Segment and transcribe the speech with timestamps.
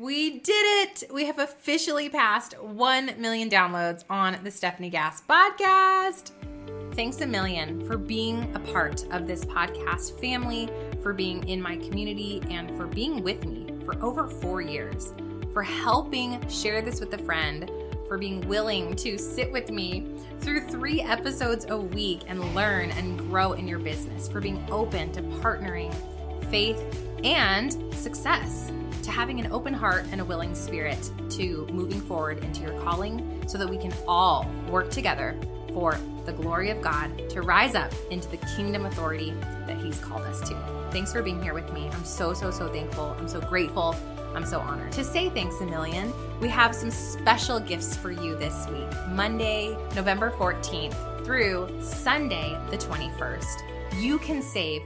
[0.00, 1.12] We did it.
[1.12, 6.30] We have officially passed 1 million downloads on the Stefanie Gass podcast.
[6.94, 10.70] Thanks a million for being a part of this podcast family,
[11.02, 15.12] for being in my community, and for being with me for over four years,
[15.52, 17.70] for helping share this with a friend,
[18.08, 20.06] for being willing to sit with me
[20.40, 25.12] through three episodes a week and learn and grow in your business, for being open
[25.12, 25.94] to partnering,
[26.50, 26.80] faith,
[27.24, 28.72] and success
[29.02, 33.42] to having an open heart and a willing spirit to moving forward into your calling
[33.46, 35.36] so that we can all work together
[35.72, 39.32] for the glory of God to rise up into the kingdom authority
[39.66, 40.56] that He's called us to.
[40.90, 41.88] Thanks for being here with me.
[41.88, 43.16] I'm so, so, so thankful.
[43.18, 43.94] I'm so grateful.
[44.34, 44.92] I'm so honored.
[44.92, 49.76] To say thanks a million, we have some special gifts for you this week Monday,
[49.94, 54.00] November 14th through Sunday, the 21st.
[54.00, 54.82] You can save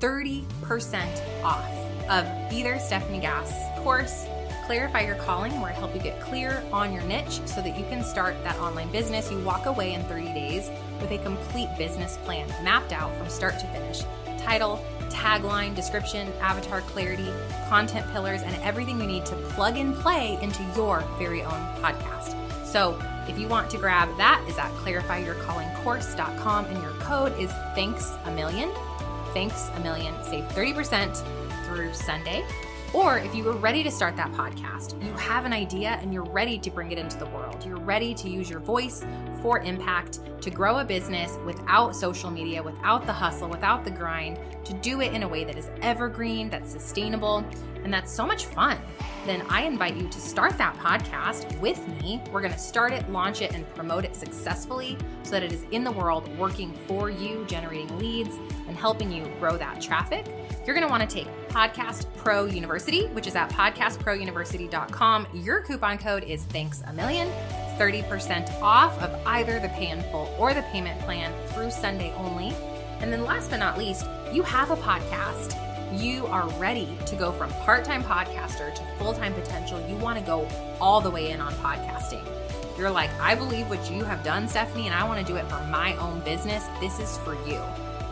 [0.00, 1.68] 30% off
[2.08, 3.52] of either Stefanie Gass
[3.82, 4.26] course,
[4.66, 7.84] Clarify Your Calling, where I help you get clear on your niche so that you
[7.86, 9.30] can start that online business.
[9.30, 13.58] You walk away in 30 days with a complete business plan mapped out from start
[13.60, 14.02] to finish.
[14.38, 17.30] Title, tagline, description, avatar clarity,
[17.68, 22.34] content pillars, and everything you need to plug and play into your very own podcast.
[22.66, 28.12] So, if you want to grab that, is at clarifyyourcallingcourse.com and your code is thanks
[28.26, 28.70] a million.
[29.34, 30.14] Thanks a million.
[30.24, 32.44] Save 30% through Sunday.
[32.94, 36.24] Or if you were ready to start that podcast, you have an idea and you're
[36.24, 37.62] ready to bring it into the world.
[37.66, 39.04] You're ready to use your voice
[39.42, 44.38] for impact, to grow a business without social media, without the hustle, without the grind,
[44.64, 47.44] to do it in a way that is evergreen, that's sustainable,
[47.84, 48.78] and that's so much fun.
[49.26, 52.22] Then I invite you to start that podcast with me.
[52.30, 55.64] We're going to start it, launch it, and promote it successfully so that it is
[55.70, 58.36] in the world working for you, generating leads,
[58.68, 60.26] and helping you grow that traffic
[60.68, 65.26] you're want to take Podcast Pro University, which is at podcastprouniversity.com.
[65.32, 67.28] Your coupon code is thanks a million.
[67.78, 72.52] 30% off of either the pay in full or the payment plan through Sunday only.
[73.00, 75.56] And then last but not least, you have a podcast.
[75.96, 79.80] You are ready to go from part time podcaster to full time potential.
[79.88, 80.46] You want to go
[80.80, 82.26] all the way in on podcasting.
[82.76, 85.48] You're like, I believe what you have done, Stefanie, and I want to do it
[85.48, 86.64] for my own business.
[86.80, 87.62] This is for you.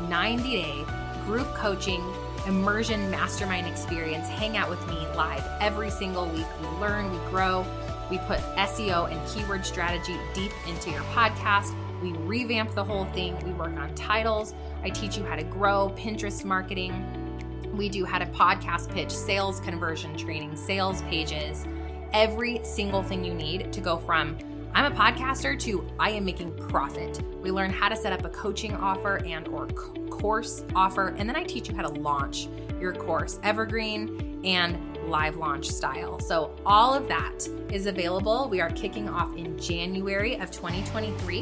[0.08, 0.84] 90 day
[1.24, 2.02] group coaching
[2.46, 4.28] immersion mastermind experience.
[4.28, 6.46] Hang out with me live every single week.
[6.60, 7.66] We learn, we grow,
[8.10, 11.74] we put SEO and keyword strategy deep into your podcast.
[12.02, 13.36] We revamp the whole thing.
[13.44, 14.54] We work on titles.
[14.82, 17.72] I teach you how to grow Pinterest marketing.
[17.74, 21.66] We do how to podcast pitch, sales conversion training, sales pages,
[22.12, 24.38] every single thing you need to go from
[24.76, 27.22] I'm a podcaster to I am making profit.
[27.40, 29.66] We learn how to set up a coaching offer and or
[30.10, 35.36] course offer and then I teach you how to launch your course evergreen and live
[35.36, 36.18] launch style.
[36.20, 38.48] So all of that is available.
[38.48, 41.40] We are kicking off in January of 2023.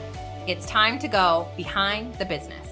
[0.48, 2.68] It's time to go behind the business.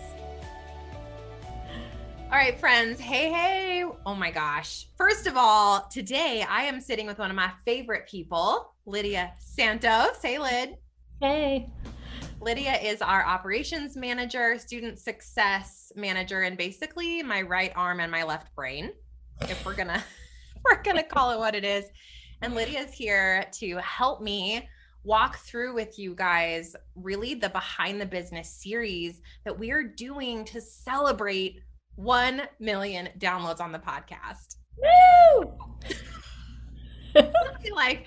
[2.31, 2.99] All right, friends.
[2.99, 3.85] Hey, hey.
[4.05, 4.87] Oh my gosh.
[4.97, 10.21] First of all, today I am sitting with one of my favorite people, Lydia Santos.
[10.21, 10.77] Hey, Lyd.
[11.21, 11.69] Hey.
[12.41, 18.23] Lydia is our operations manager, student success manager, and basically my right arm and my
[18.23, 18.91] left brain.
[19.41, 20.01] If we're gonna
[20.65, 21.85] we're gonna call it what it is.
[22.41, 24.69] And Lydia's here to help me
[25.03, 30.45] walk through with you guys really the behind the business series that we are doing
[30.45, 31.59] to celebrate
[31.95, 34.55] 1 million downloads on the podcast.
[34.77, 35.53] Woo!
[37.73, 38.05] like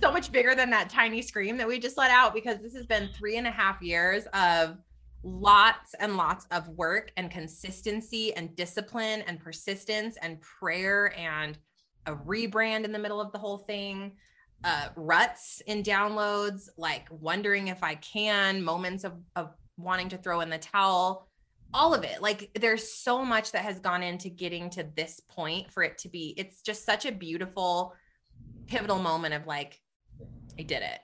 [0.00, 2.86] so much bigger than that tiny scream that we just let out because this has
[2.86, 4.76] been three and a half years of
[5.22, 11.58] lots and lots of work and consistency and discipline and persistence and prayer and
[12.06, 14.12] a rebrand in the middle of the whole thing
[14.64, 20.40] uh, ruts in downloads like wondering if i can moments of, of wanting to throw
[20.40, 21.26] in the towel
[21.74, 22.22] all of it.
[22.22, 26.08] Like there's so much that has gone into getting to this point for it to
[26.08, 27.94] be it's just such a beautiful
[28.66, 29.80] pivotal moment of like
[30.58, 31.00] i did it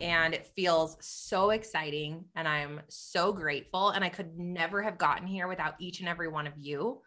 [0.00, 5.26] and it feels so exciting and i'm so grateful and i could never have gotten
[5.26, 7.00] here without each and every one of you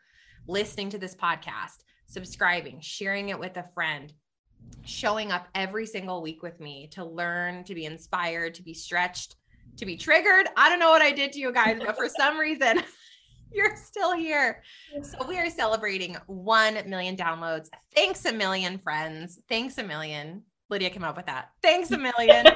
[0.48, 4.14] listening to this podcast, subscribing, sharing it with a friend,
[4.84, 9.36] showing up every single week with me to learn, to be inspired, to be stretched,
[9.78, 10.48] to be triggered.
[10.58, 12.84] I don't know what I did to you guys, but for some reason,
[13.52, 14.62] you're still here.
[15.02, 17.68] So we are celebrating 1 million downloads.
[17.96, 19.40] Thanks a million, friends.
[19.48, 20.44] Thanks a million.
[20.74, 21.52] Lydia came up with that.
[21.62, 22.48] Thanks a million.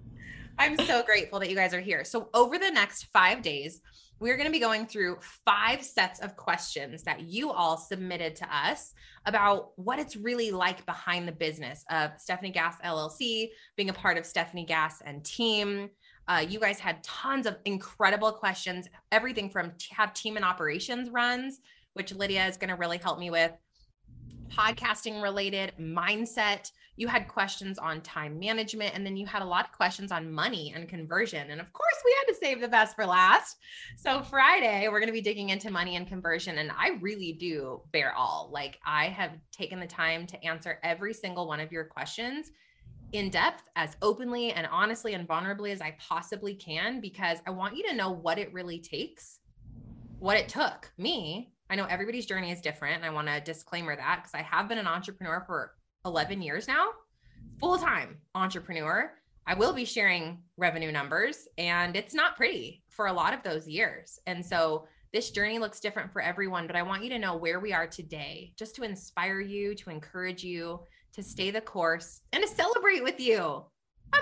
[0.58, 2.02] I'm so grateful that you guys are here.
[2.02, 3.82] So, over the next five days,
[4.20, 8.56] we're going to be going through five sets of questions that you all submitted to
[8.56, 8.94] us
[9.26, 14.16] about what it's really like behind the business of Stefanie Gass LLC, being a part
[14.16, 15.90] of Stefanie Gass and team.
[16.26, 21.60] Uh, you guys had tons of incredible questions, everything from have team and operations runs,
[21.92, 23.52] which Lydia is going to really help me with,
[24.48, 29.64] podcasting related, mindset, you had questions on time management, and then you had a lot
[29.64, 31.50] of questions on money and conversion.
[31.50, 33.56] And of course, we had to save the best for last.
[33.96, 36.58] So, Friday, we're going to be digging into money and conversion.
[36.58, 38.50] And I really do bear all.
[38.52, 42.50] Like, I have taken the time to answer every single one of your questions
[43.12, 47.76] in depth, as openly and honestly and vulnerably as I possibly can, because I want
[47.76, 49.38] you to know what it really takes,
[50.18, 51.52] what it took me.
[51.70, 52.96] I know everybody's journey is different.
[52.96, 55.74] And I want to disclaimer that because I have been an entrepreneur for
[56.04, 56.88] 11 years now,
[57.58, 59.12] full time entrepreneur.
[59.46, 63.66] I will be sharing revenue numbers, and it's not pretty for a lot of those
[63.66, 64.18] years.
[64.26, 67.58] And so this journey looks different for everyone, but I want you to know where
[67.58, 70.80] we are today, just to inspire you, to encourage you
[71.14, 73.38] to stay the course and to celebrate with you.
[73.38, 74.18] A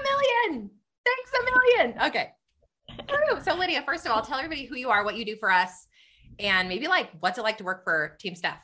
[0.49, 0.71] million.
[1.05, 2.03] Thanks a million.
[2.07, 2.31] Okay.
[3.43, 5.89] So, Lydia, first of all, tell everybody who you are, what you do for us,
[6.39, 8.59] and maybe like what's it like to work for Team Steph?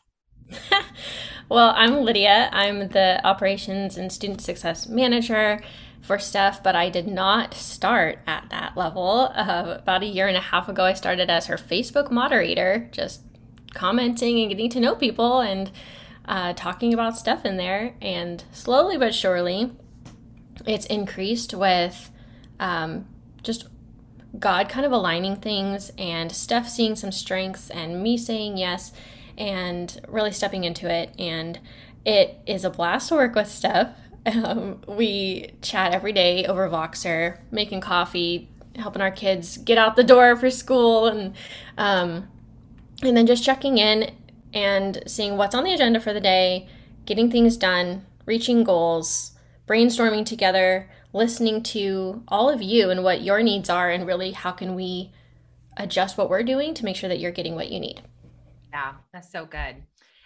[1.49, 2.51] well, I'm Lydia.
[2.53, 5.61] I'm the operations and student success manager
[6.03, 9.31] for Steph, but I did not start at that level.
[9.35, 13.23] Uh, about a year and a half ago, I started as her Facebook moderator, just
[13.75, 15.71] commenting and getting to know people and
[16.25, 17.95] uh, talking about stuff in there.
[18.03, 19.73] And slowly but surely,
[20.67, 22.11] it's increased with
[22.59, 23.07] um,
[23.43, 23.69] just
[24.39, 28.93] God kind of aligning things and Steph seeing some strengths and me saying yes
[29.37, 31.15] and really stepping into it.
[31.19, 31.59] And
[32.05, 33.89] it is a blast to work with Steph.
[34.25, 40.05] Um, we chat every day over Voxer, making coffee, helping our kids get out the
[40.05, 41.35] door for school, and
[41.77, 42.29] um,
[43.03, 44.15] and then just checking in
[44.55, 46.69] and seeing what's on the agenda for the day,
[47.05, 49.33] getting things done, reaching goals,
[49.67, 54.53] brainstorming together, listening to all of you and what your needs are, and really how
[54.53, 55.13] can we
[55.77, 58.03] adjust what we're doing to make sure that you're getting what you need.
[58.73, 59.77] Yeah, that's so good.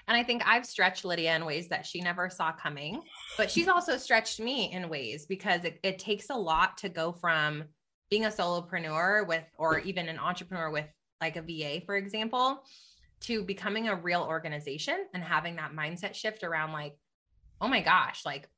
[0.09, 3.03] And I think I've stretched Lydia in ways that she never saw coming,
[3.37, 7.11] but she's also stretched me in ways because it, it takes a lot to go
[7.13, 7.65] from
[8.09, 10.87] being a solopreneur with, or even an entrepreneur with
[11.21, 12.63] like a VA, for example,
[13.23, 16.97] to becoming a real organization and having that mindset shift around like,
[17.61, 18.49] oh my gosh, like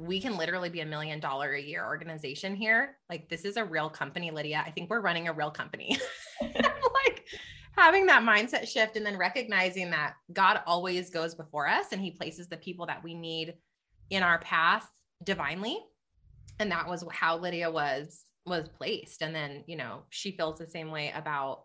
[0.00, 2.96] we can literally be a million dollar a year organization here.
[3.10, 4.62] Like this is a real company, Lydia.
[4.66, 5.98] I think we're running a real company.
[6.40, 7.26] like
[7.76, 12.10] having that mindset shift and then recognizing that God always goes before us and he
[12.10, 13.54] places the people that we need
[14.08, 14.88] in our path
[15.22, 15.78] divinely.
[16.58, 20.66] And that was how Lydia was was placed and then, you know, she feels the
[20.66, 21.64] same way about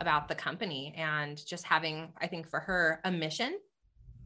[0.00, 3.58] about the company and just having I think for her a mission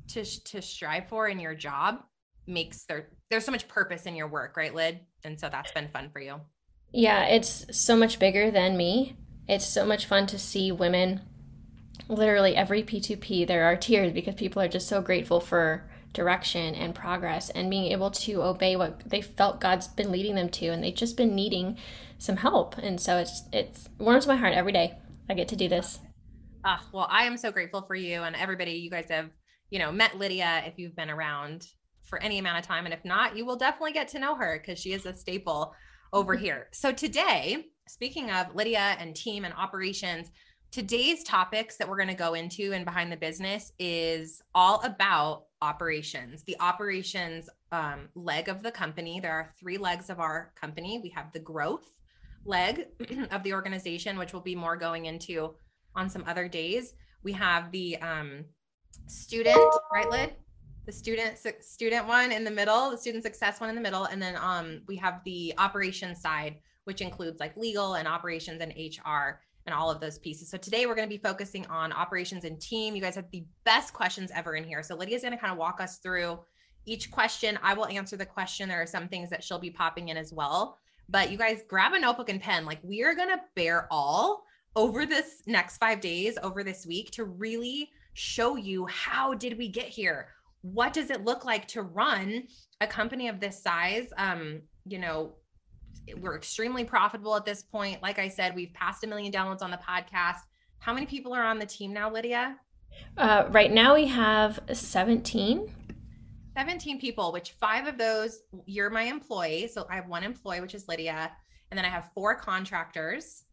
[0.09, 2.05] to to strive for in your job
[2.47, 5.01] makes there there's so much purpose in your work, right, Lyd?
[5.25, 6.41] And so that's been fun for you.
[6.93, 9.17] Yeah, it's so much bigger than me.
[9.49, 11.21] It's so much fun to see women.
[12.09, 16.95] Literally every P2P, there are tears because people are just so grateful for direction and
[16.95, 20.83] progress and being able to obey what they felt God's been leading them to, and
[20.83, 21.79] they've just been needing
[22.19, 22.77] some help.
[22.79, 24.99] And so it's it's warms my heart every day.
[25.29, 26.01] I get to do this.
[26.65, 28.73] Ah, well, I am so grateful for you and everybody.
[28.73, 29.31] You guys have,
[29.71, 31.67] you know, met Lydia if you've been around
[32.03, 34.59] for any amount of time, and if not, you will definitely get to know her
[34.59, 35.75] because she is a staple
[36.13, 36.69] over here.
[36.73, 40.31] So today speaking of Lydia and team and operations,
[40.71, 45.47] today's topics that we're going to go into and behind the business is all about
[45.61, 49.19] operations, the operations um, leg of the company.
[49.19, 51.01] There are three legs of our company.
[51.03, 51.93] We have the growth
[52.45, 52.87] leg
[53.33, 55.55] of the organization, which we'll be more going into
[55.97, 56.95] on some other days.
[57.25, 58.45] We have the um,
[59.09, 59.59] student,
[59.93, 60.31] right, Lyd?
[60.91, 64.21] The student student one in the middle, the student success one in the middle, and
[64.21, 69.39] then um, we have the operations side, which includes like legal and operations and HR
[69.67, 70.51] and all of those pieces.
[70.51, 72.97] So today we're going to be focusing on operations and team.
[72.97, 74.83] You guys have the best questions ever in here.
[74.83, 76.41] So Lydia's going to kind of walk us through
[76.87, 77.57] each question.
[77.63, 78.69] I will answer the question.
[78.69, 80.77] There are some things that she'll be popping in as well.
[81.09, 82.65] But you guys grab a notebook and pen.
[82.65, 84.43] Like we are going to bear all
[84.75, 89.69] over this next five days, over this week to really show you how did we
[89.69, 90.31] get here?
[90.63, 92.45] What does it look like to run
[92.81, 94.09] a company of this size?
[94.17, 95.35] Um, you know,
[96.19, 98.03] we're extremely profitable at this point.
[98.03, 100.41] Like I said, we've passed a million downloads on the podcast.
[100.79, 102.57] How many people are on the team now, Lydia?
[103.17, 105.73] Uh, right now we have 17.
[106.57, 109.69] 17 people, which five of those, you're my employee.
[109.69, 111.31] So I have one employee, which is Lydia.
[111.71, 113.45] And then I have four contractors.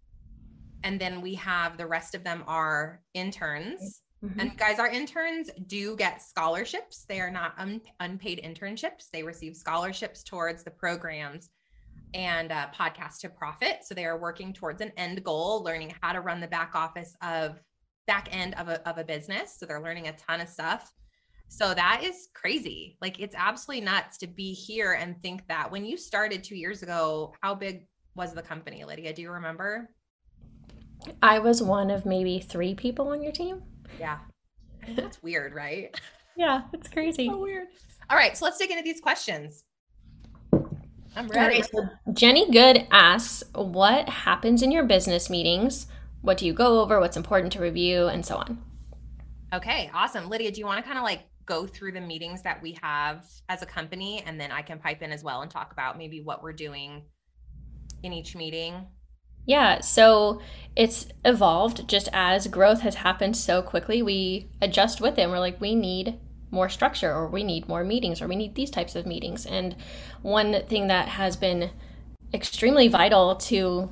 [0.84, 4.02] And then we have the rest of them are interns.
[4.24, 4.40] Mm-hmm.
[4.40, 7.06] And guys, our interns do get scholarships.
[7.08, 9.10] They are not un- unpaid internships.
[9.14, 11.50] They receive scholarships towards the programs
[12.14, 13.80] and uh, podcast to profit.
[13.84, 17.16] So they are working towards an end goal, learning how to run the back office
[17.22, 17.60] of
[18.08, 19.58] back end of a, of a business.
[19.60, 20.92] So they're learning a ton of stuff.
[21.50, 22.98] So that is crazy.
[23.02, 26.84] Like it's absolutely nuts to be here and think that when you started two years
[26.84, 29.14] ago, how big was the company, Lydia?
[29.14, 29.90] Do you remember?
[31.22, 33.62] I was one of maybe three people on your team.
[34.00, 34.20] Yeah.
[34.96, 36.00] That's weird, right?
[36.36, 37.28] Yeah, it's crazy.
[37.28, 37.68] So weird.
[38.10, 39.64] All right, so let's dig into these questions.
[41.16, 41.64] I'm ready.
[41.64, 45.88] so Jenny Good asks, "What happens in your business meetings?
[46.22, 47.00] What do you go over?
[47.00, 48.62] What's important to review, and so on?"
[49.52, 50.30] Okay, awesome.
[50.30, 53.26] Lydia, do you want to kind of like go through the meetings that we have
[53.50, 56.22] as a company, and then I can pipe in as well and talk about maybe
[56.22, 57.02] what we're doing
[58.04, 58.86] in each meeting?
[59.48, 60.42] Yeah, so
[60.76, 64.04] it's evolved just as growth has happened so quickly.
[64.04, 65.28] We adjust with it.
[65.28, 66.20] we're like, we need
[66.52, 69.46] more structure, or we need more meetings, or we need these types of meetings.
[69.46, 69.76] And
[70.22, 71.72] one thing that has been
[72.34, 73.92] extremely vital to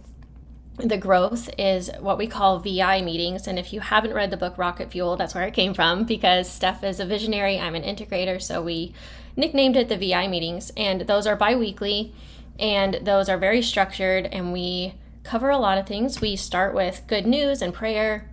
[0.77, 3.47] the growth is what we call VI meetings.
[3.47, 6.49] And if you haven't read the book Rocket Fuel, that's where it came from because
[6.49, 8.41] Steph is a visionary, I'm an integrator.
[8.41, 8.93] So we
[9.37, 10.71] nicknamed it the VI meetings.
[10.75, 12.13] And those are bi weekly
[12.59, 14.25] and those are very structured.
[14.25, 16.21] And we cover a lot of things.
[16.21, 18.29] We start with good news and prayer,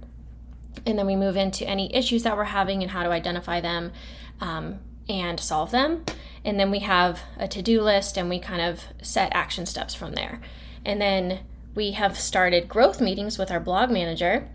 [0.87, 3.93] and then we move into any issues that we're having and how to identify them
[4.41, 6.05] um, and solve them.
[6.45, 9.95] And then we have a to do list and we kind of set action steps
[9.95, 10.41] from there.
[10.85, 11.41] And then
[11.75, 14.49] we have started growth meetings with our blog manager,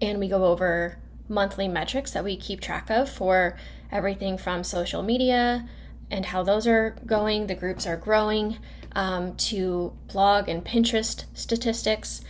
[0.00, 0.98] and we go over
[1.28, 3.56] monthly metrics that we keep track of for
[3.90, 5.68] everything from social media
[6.10, 8.58] and how those are going, the groups are growing,
[8.92, 12.20] um, to blog and Pinterest statistics.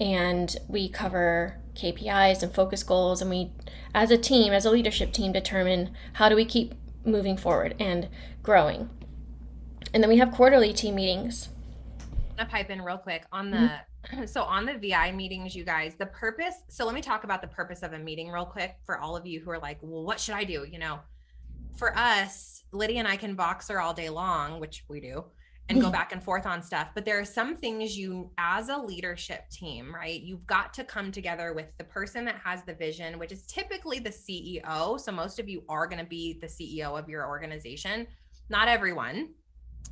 [0.00, 3.20] And we cover KPIs and focus goals.
[3.20, 3.52] And we,
[3.94, 8.08] as a team, as a leadership team, determine how do we keep moving forward and
[8.42, 8.90] growing.
[9.94, 11.48] And then we have quarterly team meetings
[12.38, 14.24] I'm gonna pipe in real quick on the mm-hmm.
[14.26, 16.54] so on the VI meetings, you guys, the purpose.
[16.68, 19.26] So let me talk about the purpose of a meeting real quick for all of
[19.26, 20.64] you who are like, well, what should I do?
[20.70, 21.00] You know,
[21.76, 25.24] for us, Lydia and I can Voxer all day long, which we do,
[25.68, 25.92] and go mm-hmm.
[25.92, 26.88] back and forth on stuff.
[26.94, 30.20] But there are some things you, as a leadership team, right?
[30.20, 33.98] You've got to come together with the person that has the vision, which is typically
[33.98, 34.98] the CEO.
[34.98, 38.06] So most of you are going to be the CEO of your organization.
[38.48, 39.28] Not everyone,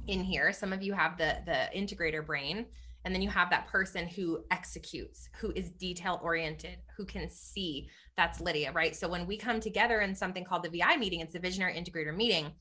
[0.09, 2.67] in here some of you have the the integrator brain
[3.05, 7.89] and then you have that person who executes who is detail oriented who can see
[8.17, 11.33] that's lydia right so when we come together in something called the vi meeting it's
[11.33, 12.53] the visionary integrator meeting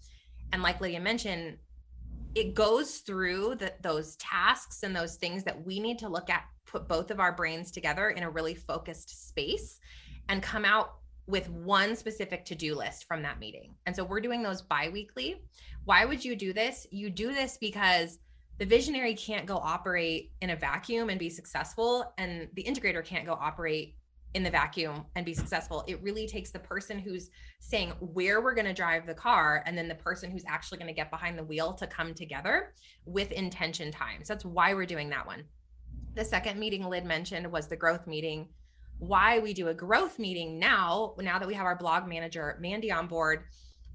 [0.53, 1.57] and like lydia mentioned
[2.35, 6.43] it goes through the, those tasks and those things that we need to look at
[6.65, 9.79] put both of our brains together in a really focused space
[10.27, 10.95] and come out
[11.27, 13.73] with one specific to-do list from that meeting.
[13.85, 15.41] And so we're doing those bi-weekly.
[15.85, 16.85] Why would you do this?
[16.91, 18.19] You do this because
[18.57, 23.25] the visionary can't go operate in a vacuum and be successful and the integrator can't
[23.25, 23.95] go operate
[24.35, 25.83] in the vacuum and be successful.
[25.87, 29.77] It really takes the person who's saying where we're going to drive the car and
[29.77, 32.73] then the person who's actually going to get behind the wheel to come together
[33.05, 34.25] with intention time.
[34.25, 35.45] So that's why we're doing that one.
[36.15, 38.49] The second meeting Lyd mentioned was the growth meeting
[38.99, 42.89] why we do a growth meeting now now that we have our blog manager mandy
[42.89, 43.43] on board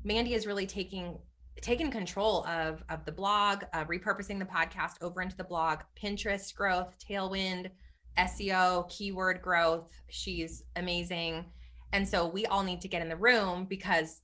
[0.04, 1.16] mandy is really taking
[1.62, 6.54] taking control of of the blog uh, repurposing the podcast over into the blog pinterest
[6.54, 7.70] growth tailwind
[8.18, 11.44] seo keyword growth she's amazing
[11.92, 14.20] and so we all need to get in the room because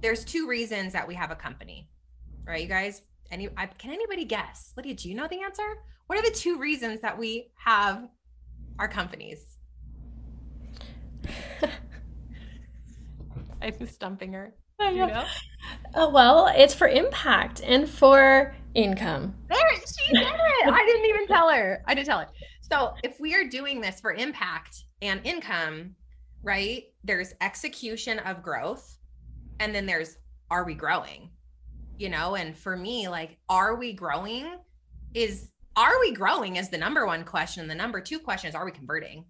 [0.00, 1.88] there's two reasons that we have a company
[2.46, 5.62] right you guys any I, can anybody guess lydia do you know the answer
[6.06, 8.08] what are the two reasons that we have
[8.78, 9.56] our companies
[13.62, 14.54] I'm stumping her.
[14.80, 15.24] You know?
[15.94, 19.34] Oh, well, it's for impact and for income.
[19.48, 20.72] There, she did it.
[20.72, 21.84] I didn't even tell her.
[21.86, 22.26] I didn't tell her.
[22.72, 25.94] So, if we are doing this for impact and income,
[26.42, 26.84] right?
[27.04, 28.98] There's execution of growth,
[29.60, 30.16] and then there's
[30.50, 31.30] are we growing?
[31.98, 34.56] You know, and for me, like, are we growing?
[35.12, 37.60] Is are we growing is the number one question.
[37.60, 39.24] And the number two question is are we converting?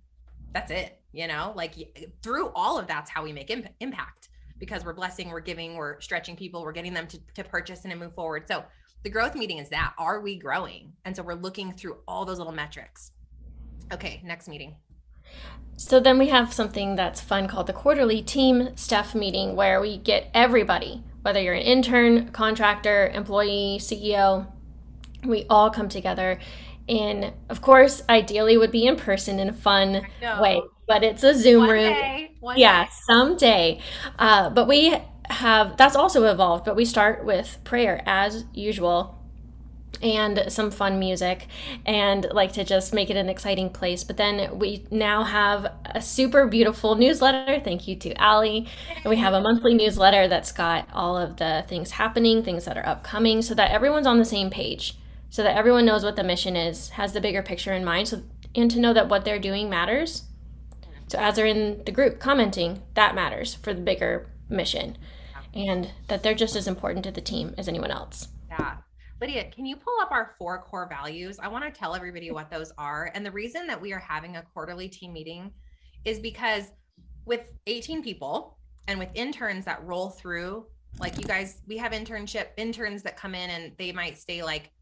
[0.53, 1.75] That's it you know, like
[2.23, 6.01] through all of that's how we make imp- impact because we're blessing, we're giving, we're
[6.01, 8.45] stretching people, we're getting them to, to purchase and to move forward.
[8.49, 8.65] So
[9.03, 10.93] the growth meeting is that are we growing?
[11.05, 13.13] And so we're looking through all those little metrics.
[13.93, 14.77] Okay, next meeting.
[15.77, 19.99] So then we have something that's fun called the quarterly team staff meeting where we
[19.99, 24.47] get everybody, whether you're an intern, contractor, employee, CEO,
[25.25, 26.39] we all come together.
[26.89, 30.07] And of course ideally would be in person in a fun
[30.41, 30.61] way
[30.93, 31.93] but it's a zoom one room.
[31.93, 32.91] day, yeah day.
[33.07, 33.81] someday.
[34.19, 34.95] Uh, but we
[35.31, 39.22] have that's also evolved but we start with prayer as usual
[40.01, 41.47] and some fun music
[41.85, 44.05] and like to just make it an exciting place.
[44.05, 47.61] But then we now have a super beautiful newsletter.
[47.61, 48.67] Thank you to Allie.
[48.97, 52.77] And we have a monthly newsletter that's got all of the things happening, things that
[52.77, 54.99] are upcoming, so that everyone's on the same page,
[55.31, 58.23] so that everyone knows what the mission is, has the bigger picture in mind, so
[58.55, 60.25] and to know that what they're doing matters.
[61.09, 64.97] So as they're in the group commenting, that matters for the bigger mission.
[65.55, 68.29] And that they're just as important to the team as anyone else.
[68.49, 68.77] Yeah.
[69.23, 71.39] Lydia, can you pull up our four core values?
[71.41, 73.13] I want to tell everybody what those are.
[73.15, 75.53] And the reason that we are having a quarterly team meeting
[76.05, 76.73] is because
[77.25, 80.67] with 18 people and with interns that roll through,
[80.99, 84.73] like you guys, we have internship interns that come in and they might stay like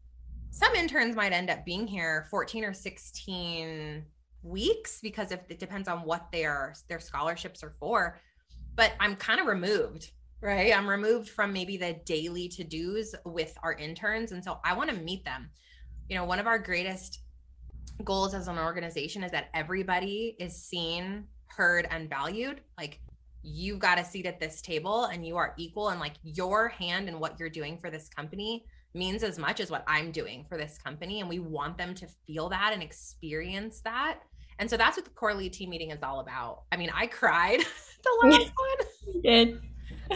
[0.49, 4.03] some interns might end up being here 14 or 16
[4.41, 8.19] weeks because if it depends on what their their scholarships are for.
[8.73, 10.09] But I'm kind of removed
[10.41, 10.75] right?
[10.75, 14.31] I'm removed from maybe the daily to dos with our interns.
[14.31, 15.49] And so I want to meet them.
[16.09, 17.21] You know, one of our greatest
[18.03, 22.61] goals as an organization is that everybody is seen, heard, and valued.
[22.77, 22.99] Like
[23.43, 27.07] you've got a seat at this table and you are equal, and like your hand
[27.07, 30.57] and what you're doing for this company means as much as what I'm doing for
[30.57, 31.21] this company.
[31.21, 34.19] And we want them to feel that and experience that.
[34.59, 36.63] And so that's what the lead team meeting is all about.
[36.71, 37.59] I mean, I cried
[38.03, 39.15] the last one.
[39.15, 39.61] You did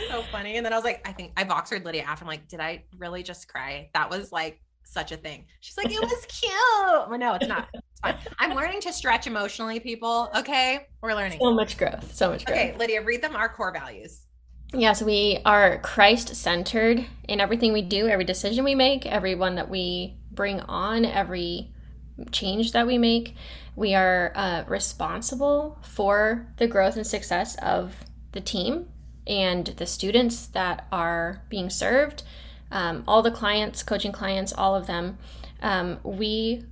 [0.09, 0.57] so funny.
[0.57, 2.23] And then I was like, I think I Voxered Lydia after.
[2.23, 3.89] I'm like, did I really just cry?
[3.93, 5.45] That was like such a thing.
[5.61, 6.51] She's like, it was cute.
[7.09, 7.67] Well, no, it's not.
[7.73, 8.15] It's fine.
[8.39, 10.29] I'm learning to stretch emotionally, people.
[10.35, 10.87] Okay.
[11.01, 11.39] We're learning.
[11.39, 12.15] So much growth.
[12.15, 12.57] So much growth.
[12.57, 14.21] Okay, Lydia, read them our core values.
[14.73, 19.69] Yes, we are Christ centered in everything we do, every decision we make, everyone that
[19.69, 21.71] we bring on, every
[22.31, 23.35] change that we make.
[23.75, 27.93] We are uh, responsible for the growth and success of
[28.31, 28.87] the team
[29.27, 32.23] and the students that are being served,
[32.71, 35.17] um, all the clients, coaching clients, all of them,
[35.61, 36.63] um, we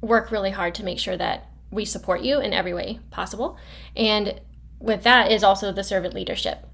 [0.00, 3.56] work really hard to make sure that we support you in every way possible.
[3.96, 4.40] And
[4.78, 6.66] with that is also the servant leadership.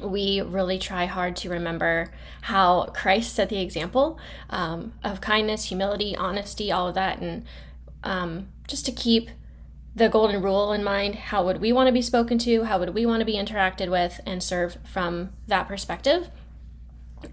[0.00, 4.18] We really try hard to remember how Christ set the example
[4.50, 7.44] um, of kindness, humility, honesty, all of that, and
[8.04, 9.30] um, just to keep
[9.96, 12.94] the golden rule in mind how would we want to be spoken to how would
[12.94, 16.30] we want to be interacted with and serve from that perspective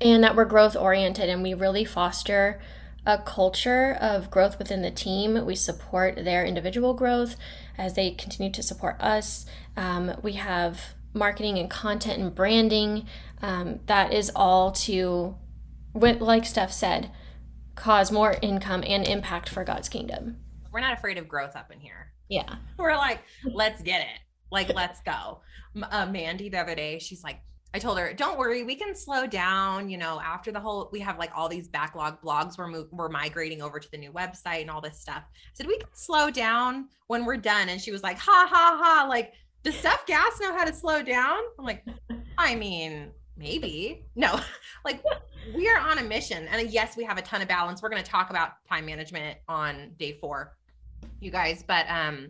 [0.02, 2.60] and that we're growth oriented and we really foster
[3.06, 5.46] a culture of growth within the team.
[5.46, 7.36] We support their individual growth
[7.78, 9.46] as they continue to support us.
[9.76, 13.06] Um, we have marketing and content and branding
[13.42, 15.36] um, that is all to
[15.92, 17.12] what like steph said
[17.76, 20.38] cause more income and impact for god's kingdom.
[20.72, 22.56] We're not afraid of growth up in here yeah.
[22.78, 24.20] We're like, let's get it.
[24.52, 25.42] Like, let's go.
[25.92, 27.42] Uh, Mandy the other day, she's like,
[27.76, 29.90] I told her, don't worry, we can slow down.
[29.90, 32.58] You know, after the whole, we have like all these backlog blogs.
[32.58, 35.24] We're mo- we're migrating over to the new website and all this stuff.
[35.28, 37.70] I said we can slow down when we're done.
[37.70, 39.08] And she was like, ha ha ha.
[39.10, 39.34] Like,
[39.64, 41.40] does Stef Gass know how to slow down?
[41.58, 41.84] I'm like,
[42.38, 44.06] I mean, maybe.
[44.16, 44.40] No,
[44.86, 45.04] like
[45.56, 46.48] we are on a mission.
[46.50, 47.82] And yes, we have a ton of balance.
[47.82, 50.56] We're going to talk about time management on day four
[51.20, 52.30] you guys, but um,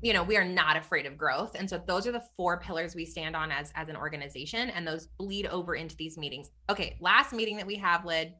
[0.00, 1.56] you know, we are not afraid of growth.
[1.58, 4.86] And so those are the four pillars we stand on as as an organization and
[4.86, 6.50] those bleed over into these meetings.
[6.70, 8.32] Okay, last meeting that we have lyd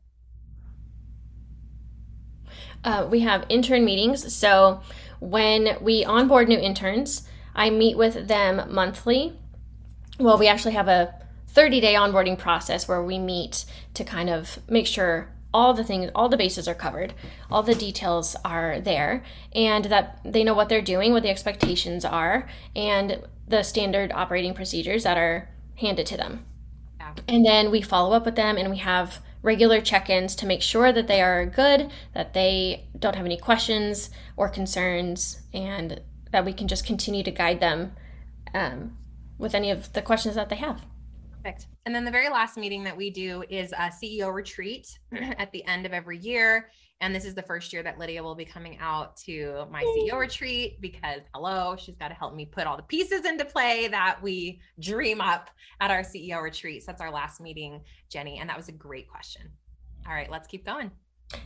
[2.85, 4.35] uh, we have intern meetings.
[4.35, 4.81] So
[5.21, 9.35] when we onboard new interns, I meet with them monthly.
[10.18, 11.14] Well, we actually have a
[11.49, 16.11] 30 day onboarding process where we meet to kind of make sure all the things
[16.15, 17.15] all the bases are covered
[17.51, 19.23] all the details are there
[19.55, 24.55] and that they know what they're doing what the expectations are and the standard operating
[24.55, 26.45] procedures that are handed to them
[26.99, 27.15] yeah.
[27.27, 30.93] and then we follow up with them and we have regular check-ins to make sure
[30.93, 36.53] that they are good that they don't have any questions or concerns and that we
[36.53, 37.93] can just continue to guide them
[38.53, 38.97] um,
[39.39, 40.83] with any of the questions that they have
[41.42, 41.66] Perfect.
[41.87, 44.98] And then the very last meeting that we do is a CEO retreat
[45.38, 46.70] at the end of every year.
[47.01, 50.18] And this is the first year that Lydia will be coming out to my CEO
[50.18, 54.20] retreat because, hello, she's got to help me put all the pieces into play that
[54.20, 55.48] we dream up
[55.81, 56.83] at our CEO retreat.
[56.83, 58.38] So that's our last meeting, Jenny.
[58.38, 59.42] And that was a great question.
[60.09, 60.90] All right, let's keep going.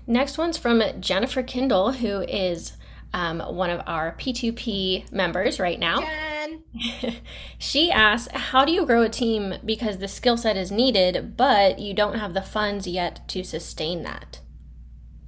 [0.07, 2.73] Next one's from Jennifer Kindle, who is
[3.15, 6.01] um, one of our P2P members right now.
[6.01, 6.63] Jen.
[7.59, 11.79] she asks, How do you grow a team because the skill set is needed, but
[11.79, 14.41] you don't have the funds yet to sustain that?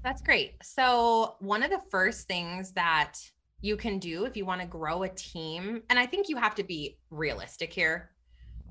[0.03, 0.55] That's great.
[0.63, 3.15] So, one of the first things that
[3.61, 6.55] you can do if you want to grow a team, and I think you have
[6.57, 8.11] to be realistic here.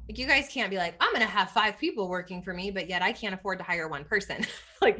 [0.07, 2.69] Like, you guys can't be like, I'm going to have five people working for me,
[2.69, 4.45] but yet I can't afford to hire one person.
[4.81, 4.99] like,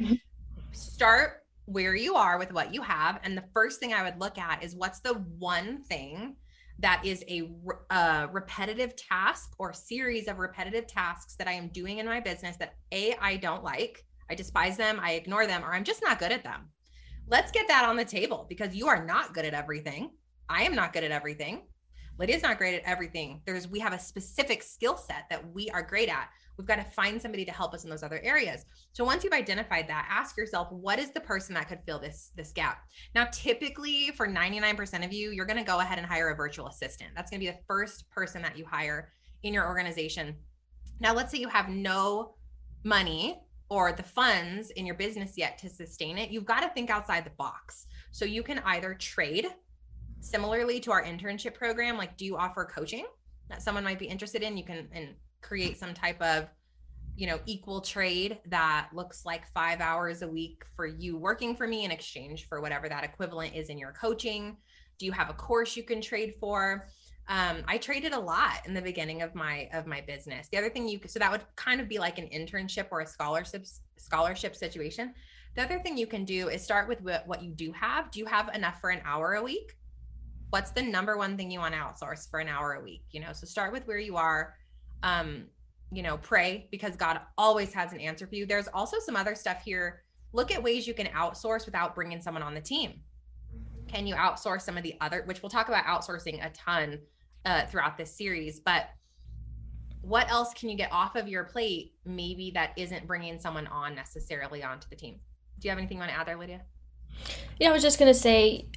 [0.72, 3.20] start where you are with what you have.
[3.22, 6.36] And the first thing I would look at is what's the one thing
[6.80, 7.50] that is a,
[8.32, 12.74] repetitive task or series of repetitive tasks that I am doing in my business that
[12.92, 16.32] A, I don't like I despise them, I ignore them, or I'm just not good
[16.32, 16.68] at them.
[17.28, 20.10] Let's get that on the table because you are not good at everything.
[20.48, 21.62] I am not good at everything.
[22.18, 23.42] Lydia's not great at everything.
[23.44, 26.28] There's we have a specific skill set that we are great at.
[26.56, 28.64] We've got to find somebody to help us in those other areas.
[28.92, 32.30] So once you've identified that, ask yourself, what is the person that could fill this
[32.36, 32.78] this gap?
[33.14, 36.68] Now, typically for 99% of you, you're going to go ahead and hire a virtual
[36.68, 37.10] assistant.
[37.16, 39.10] That's going to be the first person that you hire
[39.42, 40.36] in your organization.
[41.00, 42.34] Now, let's say you have no
[42.84, 46.90] money or the funds in your business yet to sustain it, you've got to think
[46.90, 47.86] outside the box.
[48.12, 49.48] So you can either trade
[50.20, 53.06] similarly to our internship program, like do you offer coaching
[53.48, 54.56] that someone might be interested in?
[54.56, 56.48] You can and create some type of
[57.16, 61.66] you know equal trade that looks like five hours a week for you working for
[61.66, 64.56] me in exchange for whatever that equivalent is in your coaching
[64.98, 66.86] do you have a course you can trade for
[67.26, 70.48] um, I traded a lot in the beginning of my of my business.
[70.48, 73.06] The other thing you so that would kind of be like an internship or a
[73.06, 75.14] scholarship scholarship situation.
[75.56, 78.10] The other thing you can do is start with what you do have.
[78.10, 79.76] Do you have enough for an hour a week?
[80.50, 83.04] What's the number one thing you want to outsource for an hour a week?
[83.12, 84.54] You know, so start with where you are.
[85.04, 85.44] Um,
[85.92, 88.46] you know, pray because God always has an answer for you.
[88.46, 90.02] There's also some other stuff here.
[90.32, 93.00] Look at ways you can outsource without bringing someone on the team.
[93.86, 96.98] Can you outsource some of the other, which we'll talk about outsourcing a ton
[97.44, 98.60] uh, throughout this series.
[98.60, 98.88] But
[100.00, 103.94] what else can you get off of your plate, maybe that isn't bringing someone on
[103.94, 105.20] necessarily onto the team?
[105.58, 106.62] Do you have anything you want to add there, Lydia?
[107.58, 108.68] Yeah, I was just going to say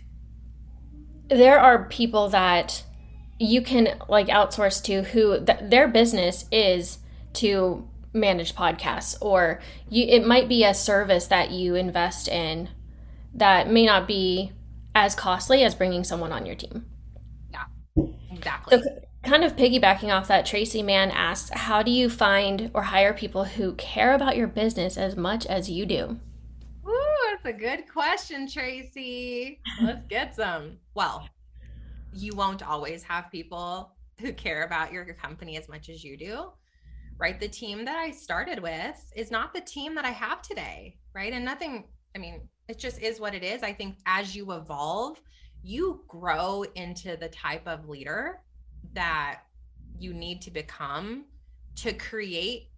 [1.29, 2.83] there are people that
[3.39, 6.99] you can like outsource to who th- their business is
[7.33, 12.69] to manage podcasts or you it might be a service that you invest in
[13.33, 14.51] that may not be
[14.95, 16.85] as costly as bringing someone on your team.
[17.51, 17.65] Yeah
[18.37, 18.81] exactly.
[18.81, 23.13] So, kind of piggybacking off that, Tracy Mann asked, How do you find or hire
[23.13, 26.17] people who care about your business as much as you do?
[26.87, 29.59] Ooh, that's a good question, Tracy.
[29.81, 30.77] Let's get some.
[30.95, 31.27] Well,
[32.13, 36.51] you won't always have people who care about your company as much as you do,
[37.17, 37.39] right?
[37.39, 41.33] The team that I started with is not the team that I have today, right?
[41.33, 43.63] And nothing, I mean, it just is what it is.
[43.63, 45.21] I think as you evolve,
[45.63, 48.41] you grow into the type of leader
[48.93, 49.41] that
[49.99, 51.25] you need to become
[51.75, 52.69] to create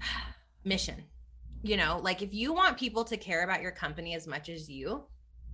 [0.64, 1.04] mission.
[1.62, 4.68] You know, like if you want people to care about your company as much as
[4.68, 5.04] you,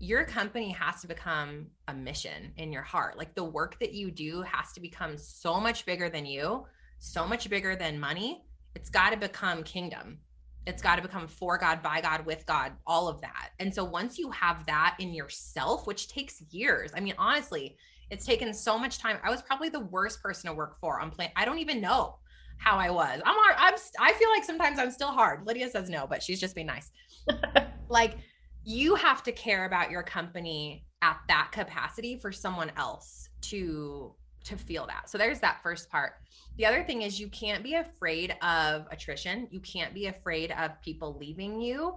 [0.00, 3.16] your company has to become a mission in your heart.
[3.16, 6.66] Like the work that you do has to become so much bigger than you,
[6.98, 8.44] so much bigger than money.
[8.74, 10.18] It's got to become kingdom
[10.66, 13.50] it's got to become for God, by God, with God, all of that.
[13.58, 17.76] And so once you have that in yourself, which takes years, I mean, honestly,
[18.10, 19.18] it's taken so much time.
[19.22, 21.30] I was probably the worst person to work for on plan.
[21.36, 22.18] I don't even know
[22.56, 23.20] how I was.
[23.24, 23.56] I'm hard.
[23.58, 25.46] I'm, I feel like sometimes I'm still hard.
[25.46, 26.90] Lydia says no, but she's just being nice.
[27.88, 28.18] like
[28.64, 34.56] you have to care about your company at that capacity for someone else to to
[34.56, 35.08] feel that.
[35.08, 36.12] So there's that first part.
[36.58, 39.48] The other thing is you can't be afraid of attrition.
[39.50, 41.94] You can't be afraid of people leaving you.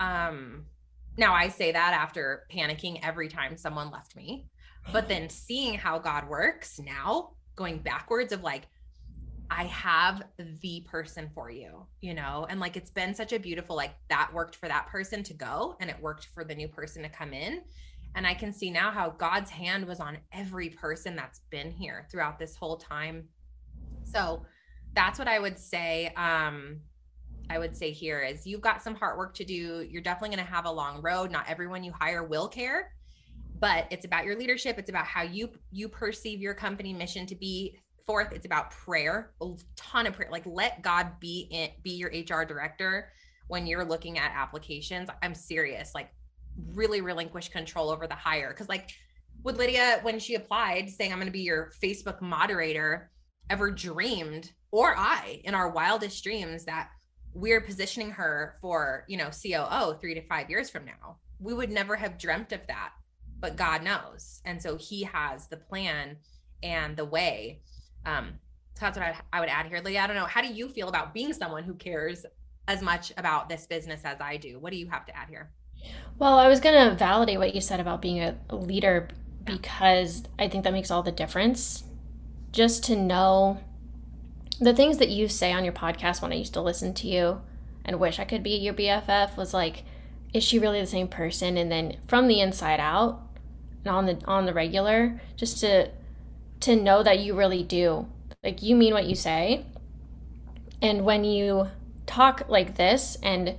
[0.00, 0.66] Um
[1.16, 4.48] now I say that after panicking every time someone left me,
[4.92, 8.64] but then seeing how God works now, going backwards of like
[9.50, 10.22] I have
[10.60, 12.46] the person for you, you know?
[12.48, 15.76] And like it's been such a beautiful like that worked for that person to go
[15.80, 17.62] and it worked for the new person to come in
[18.14, 22.06] and I can see now how God's hand was on every person that's been here
[22.10, 23.28] throughout this whole time.
[24.04, 24.44] So
[24.94, 26.12] that's what I would say.
[26.16, 26.80] Um,
[27.50, 29.86] I would say here is you've got some hard work to do.
[29.90, 31.30] You're definitely going to have a long road.
[31.30, 32.92] Not everyone you hire will care,
[33.58, 34.78] but it's about your leadership.
[34.78, 37.76] It's about how you you perceive your company mission to be.
[38.06, 39.32] Fourth, it's about prayer.
[39.40, 40.28] A ton of prayer.
[40.30, 43.10] Like let God be in, be your HR director
[43.48, 46.10] when you're looking at applications, I'm serious, like
[46.72, 48.52] really relinquish control over the hire.
[48.52, 48.90] Cause like
[49.42, 53.10] would Lydia, when she applied saying, I'm going to be your Facebook moderator,
[53.50, 56.88] ever dreamed, or I in our wildest dreams, that
[57.34, 61.18] we're positioning her for, you know, COO three to five years from now?
[61.40, 62.92] We would never have dreamt of that,
[63.40, 64.40] but God knows.
[64.46, 66.16] And so he has the plan
[66.62, 67.60] and the way.
[68.06, 68.38] Um,
[68.74, 69.80] so that's what I, I would add here.
[69.82, 70.26] Lydia, I don't know.
[70.26, 72.26] How do you feel about being someone who cares
[72.66, 74.58] as much about this business as I do?
[74.58, 75.50] What do you have to add here?
[76.18, 79.08] Well, I was going to validate what you said about being a leader
[79.44, 81.84] because I think that makes all the difference.
[82.52, 83.60] Just to know
[84.60, 87.42] the things that you say on your podcast when I used to listen to you
[87.84, 89.84] and wish I could be your BFF was like,
[90.32, 91.56] is she really the same person?
[91.56, 93.20] And then from the inside out
[93.84, 95.90] and on the on the regular, just to
[96.60, 98.06] to know that you really do.
[98.42, 99.64] Like you mean what you say.
[100.82, 101.68] And when you
[102.06, 103.56] talk like this and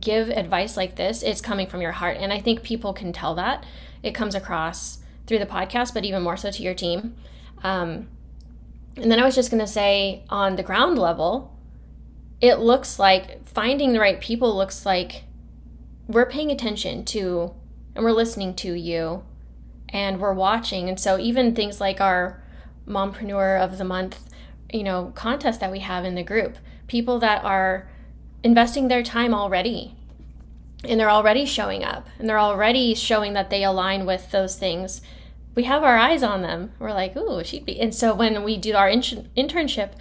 [0.00, 2.16] give advice like this, it's coming from your heart.
[2.18, 3.64] And I think people can tell that.
[4.02, 7.16] It comes across through the podcast, but even more so to your team.
[7.62, 8.08] Um,
[8.96, 11.56] and then I was just going to say on the ground level,
[12.40, 15.24] it looks like finding the right people looks like
[16.06, 17.54] we're paying attention to
[17.94, 19.22] and we're listening to you
[19.88, 20.88] and we're watching.
[20.88, 22.42] And so even things like our
[22.86, 24.28] mompreneur of the month,
[24.72, 27.88] you know, contest that we have in the group, people that are
[28.42, 29.96] investing their time already
[30.84, 35.00] and they're already showing up and they're already showing that they align with those things
[35.54, 38.56] we have our eyes on them we're like ooh she'd be and so when we
[38.56, 39.92] do our in- internship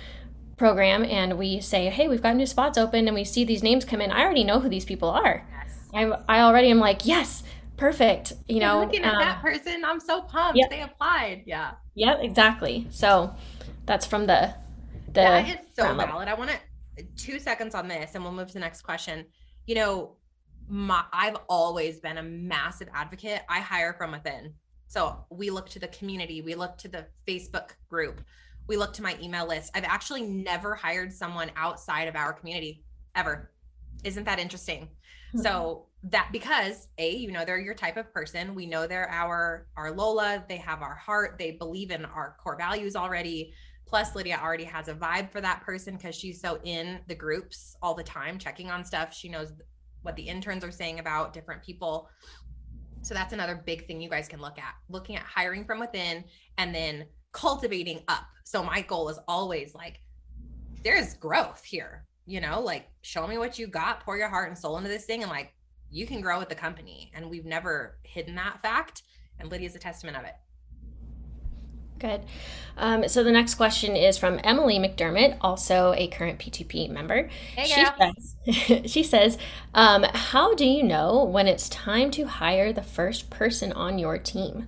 [0.58, 3.84] program and we say hey we've got new spots open and we see these names
[3.86, 5.80] come in i already know who these people are yes.
[5.93, 7.43] I, I already am like yes
[7.77, 10.69] perfect you know looking at um, that person i'm so pumped yep.
[10.69, 13.33] they applied yeah yep exactly so
[13.85, 14.53] that's from the
[15.07, 16.57] the that is so valid i want to
[17.17, 19.25] two seconds on this and we'll move to the next question.
[19.65, 20.15] You know,
[20.67, 23.41] my, I've always been a massive advocate.
[23.49, 24.53] I hire from within.
[24.88, 28.21] So we look to the community, we look to the Facebook group,
[28.67, 29.71] we look to my email list.
[29.75, 32.83] I've actually never hired someone outside of our community
[33.15, 33.51] ever.
[34.03, 34.83] Isn't that interesting?
[34.83, 35.41] Mm-hmm.
[35.41, 39.65] So that because a you know they're your type of person we know they're our
[39.75, 43.51] our lola they have our heart they believe in our core values already
[43.85, 47.77] Plus, Lydia already has a vibe for that person because she's so in the groups
[47.81, 49.13] all the time, checking on stuff.
[49.13, 49.53] She knows
[50.01, 52.09] what the interns are saying about different people.
[53.03, 56.23] So that's another big thing you guys can look at looking at hiring from within
[56.57, 58.25] and then cultivating up.
[58.43, 59.99] So my goal is always like,
[60.83, 64.57] there's growth here, you know, like show me what you got, pour your heart and
[64.57, 65.53] soul into this thing, and like
[65.95, 67.10] you can grow with the company.
[67.15, 69.03] And we've never hidden that fact.
[69.39, 70.36] And Lydia's a testament of it.
[71.97, 72.25] Good.
[72.75, 77.29] Um, so the next question is from Emily McDermott, also a current PTP member.
[77.55, 79.38] Hey, she says, she says
[79.73, 84.17] um, How do you know when it's time to hire the first person on your
[84.17, 84.67] team?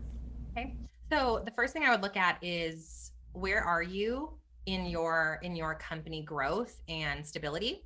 [0.57, 0.75] Okay.
[1.11, 4.29] So the first thing I would look at is where are you
[4.65, 7.83] in your in your company growth and stability?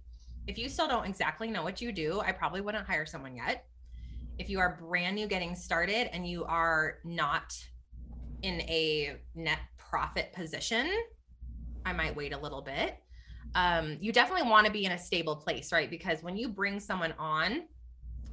[0.52, 3.64] If you still don't exactly know what you do, I probably wouldn't hire someone yet.
[4.38, 7.58] If you are brand new getting started and you are not
[8.42, 10.92] in a net profit position,
[11.86, 12.98] I might wait a little bit.
[13.56, 15.90] Um, you definitely want to be in a stable place, right?
[15.90, 17.62] Because when you bring someone on,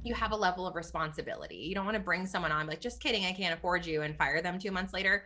[0.03, 1.55] you have a level of responsibility.
[1.55, 4.17] You don't want to bring someone on like, just kidding, I can't afford you and
[4.17, 5.23] fire them two months later.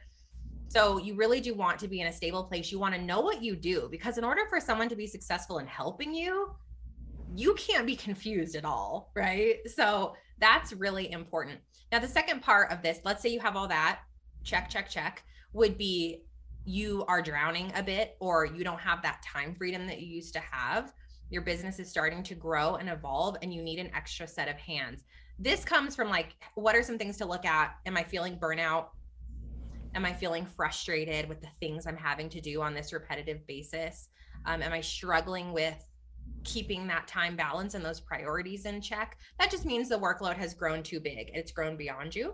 [0.68, 2.72] So you really do want to be in a stable place.
[2.72, 5.58] You want to know what you do because in order for someone to be successful
[5.58, 6.54] in helping you,
[7.36, 9.58] you can't be confused at all, right?
[9.70, 11.60] So that's really important.
[11.92, 14.00] Now, the second part of this, let's say you have all that
[14.44, 16.24] check, check, check, would be
[16.66, 20.34] you are drowning a bit or you don't have that time freedom that you used
[20.34, 20.94] to have.
[21.30, 24.58] Your business is starting to grow and evolve, and you need an extra set of
[24.58, 25.04] hands.
[25.40, 27.76] This comes from like, what are some things to look at?
[27.86, 28.88] Am I feeling burnout?
[29.96, 34.10] Am I feeling frustrated with the things I'm having to do on this repetitive basis?
[34.46, 35.84] Um, am I struggling with
[36.44, 39.18] keeping that time balance and those priorities in check?
[39.40, 41.32] That just means the workload has grown too big.
[41.34, 42.34] It's grown beyond you.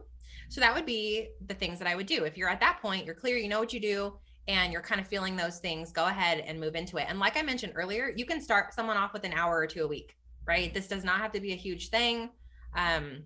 [0.50, 2.24] So that would be the things that I would do.
[2.24, 5.00] If you're at that point, you're clear, you know what you do, and you're kind
[5.00, 7.06] of feeling those things, go ahead and move into it.
[7.08, 9.84] And like I mentioned earlier, you can start someone off with an hour or two
[9.84, 10.16] a week,
[10.48, 10.74] right?
[10.74, 12.32] This does not have to be a huge thing.
[12.76, 13.24] Um,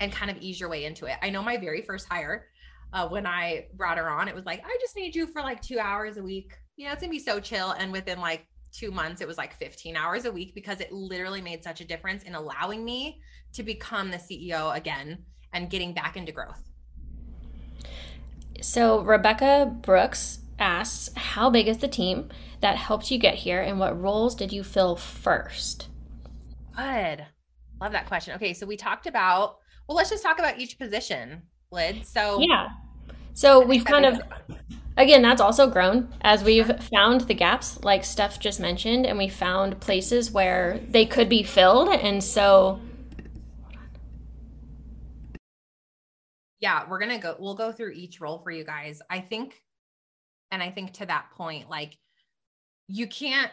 [0.00, 1.16] and kind of ease your way into it.
[1.22, 2.46] I know my very first hire,
[2.92, 5.60] uh, when I brought her on, it was like, I just need you for like
[5.60, 6.56] two hours a week.
[6.76, 7.72] You know, it's gonna be so chill.
[7.72, 11.40] And within like two months, it was like 15 hours a week because it literally
[11.40, 13.20] made such a difference in allowing me
[13.52, 16.62] to become the CEO again and getting back into growth.
[18.60, 22.28] So, Rebecca Brooks asks, How big is the team
[22.60, 25.88] that helped you get here, and what roles did you fill first?
[26.76, 27.26] Good.
[27.80, 28.34] Love that question.
[28.34, 29.56] Okay, so we talked about,
[29.88, 32.04] well, let's just talk about each position, Lyd.
[32.04, 32.68] So, yeah.
[33.32, 34.20] So we've kind of,
[34.96, 39.28] again, that's also grown as we've found the gaps, like Steph just mentioned, and we
[39.28, 41.88] found places where they could be filled.
[41.88, 42.80] And so,
[46.60, 49.00] yeah, we're going to go, we'll go through each role for you guys.
[49.08, 49.62] I think,
[50.50, 51.96] and I think to that point, like,
[52.88, 53.50] you can't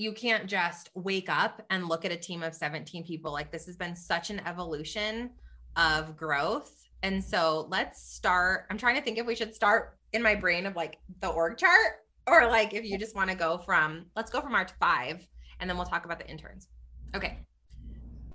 [0.00, 3.32] you can't just wake up and look at a team of 17 people.
[3.32, 5.28] Like this has been such an evolution
[5.76, 6.79] of growth.
[7.02, 8.66] And so let's start.
[8.70, 11.56] I'm trying to think if we should start in my brain of like the org
[11.56, 15.26] chart or like if you just want to go from, let's go from our five
[15.58, 16.68] and then we'll talk about the interns.
[17.14, 17.38] Okay.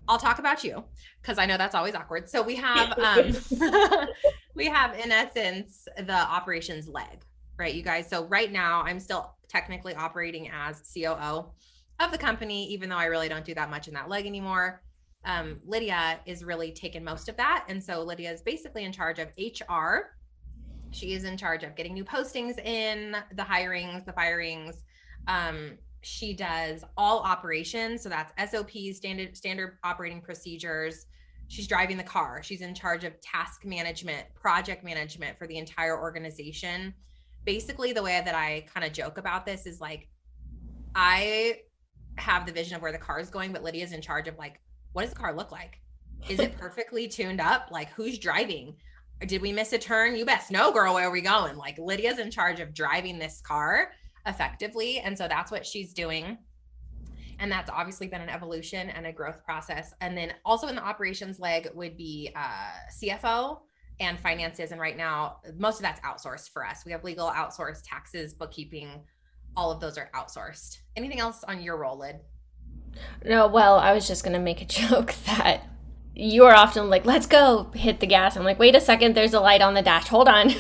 [0.08, 0.84] I'll talk about you
[1.22, 2.30] because I know that's always awkward.
[2.30, 3.36] So we have um
[4.56, 7.24] we have in essence the operations leg,
[7.58, 7.74] right?
[7.74, 8.08] You guys.
[8.08, 11.52] So right now I'm still technically operating as COO
[12.00, 14.84] of the company, even though I really don't do that much in that leg anymore.
[15.26, 17.66] Um, Lydia is really taken most of that.
[17.68, 20.12] And so Lydia is basically in charge of HR.
[20.92, 24.84] She is in charge of getting new postings in, the hirings, the firings.
[25.28, 28.04] Um, she does all operations.
[28.04, 31.08] So that's SOPs, standard standard operating procedures.
[31.48, 32.42] She's driving the car.
[32.44, 36.94] She's in charge of task management, project management for the entire organization
[37.46, 40.10] basically the way that I kind of joke about this is like
[40.96, 41.60] I
[42.18, 44.60] have the vision of where the car is going, but Lydia's in charge of like,
[44.96, 45.82] what does the car look like?
[46.30, 47.68] Is it perfectly tuned up?
[47.70, 48.78] Like who's driving?
[49.22, 50.16] Or Did we miss a turn?
[50.16, 51.58] You best know, girl, where are we going?
[51.58, 53.92] Like Lydia's in charge of driving this car
[54.26, 55.00] effectively.
[55.00, 56.38] And so that's what she's doing.
[57.40, 59.94] And that's obviously been an evolution and a growth process.
[60.00, 63.60] And then also in the operations leg would be uh, CFO
[64.00, 64.72] and finances.
[64.72, 66.86] And right now, most of that's outsourced for us.
[66.86, 69.04] We have legal outsourced, taxes, bookkeeping,
[69.58, 70.80] all of those are outsourced.
[70.96, 72.20] Anything else on your role, Lyd?
[73.24, 75.64] No, well, I was just going to make a joke that
[76.16, 78.38] you are often like, let's go, hit the gas.
[78.38, 80.08] I'm like, wait a second, there's a light on the dash.
[80.08, 80.48] Hold on.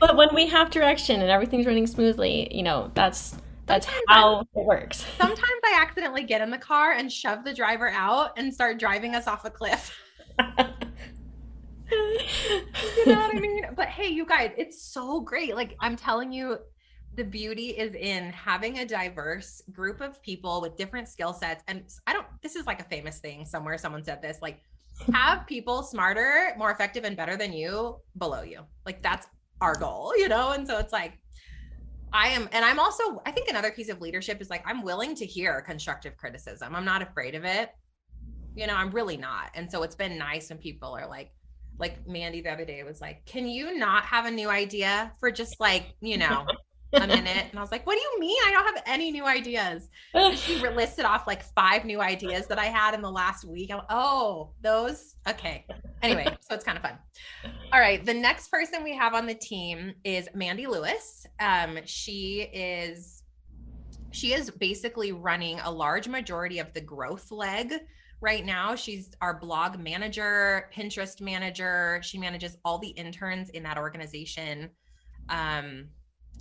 [0.00, 3.36] but when we have direction and everything's running smoothly, you know, that's
[3.66, 5.06] that's sometimes how I, it works.
[5.18, 9.14] Sometimes I accidentally get in the car and shove the driver out and start driving
[9.14, 9.96] us off a cliff.
[11.90, 13.66] you know what I mean?
[13.76, 15.54] But hey, you guys, it's so great.
[15.54, 16.58] Like I'm telling you,
[17.14, 21.62] the beauty is in having a diverse group of people with different skill sets.
[21.66, 23.76] And I don't, this is like a famous thing somewhere.
[23.78, 24.60] Someone said this like,
[25.12, 28.60] have people smarter, more effective, and better than you below you.
[28.86, 29.26] Like that's
[29.60, 30.52] our goal, you know?
[30.52, 31.14] And so it's like,
[32.12, 35.14] I am, and I'm also, I think another piece of leadership is like, I'm willing
[35.16, 36.74] to hear constructive criticism.
[36.74, 37.70] I'm not afraid of it.
[38.56, 39.50] You know, I'm really not.
[39.54, 41.30] And so it's been nice when people are like,
[41.78, 45.30] like Mandy the other day was like, "Can you not have a new idea for
[45.30, 46.44] just like you know
[46.92, 48.36] a minute?" And I was like, "What do you mean?
[48.46, 52.58] I don't have any new ideas." And she listed off like five new ideas that
[52.58, 53.70] I had in the last week.
[53.72, 55.66] I'm, oh, those okay.
[56.02, 56.98] Anyway, so it's kind of fun.
[57.72, 61.26] All right, the next person we have on the team is Mandy Lewis.
[61.40, 63.20] Um, she is
[64.12, 67.74] she is basically running a large majority of the growth leg
[68.20, 73.78] right now she's our blog manager pinterest manager she manages all the interns in that
[73.78, 74.68] organization
[75.28, 75.88] um,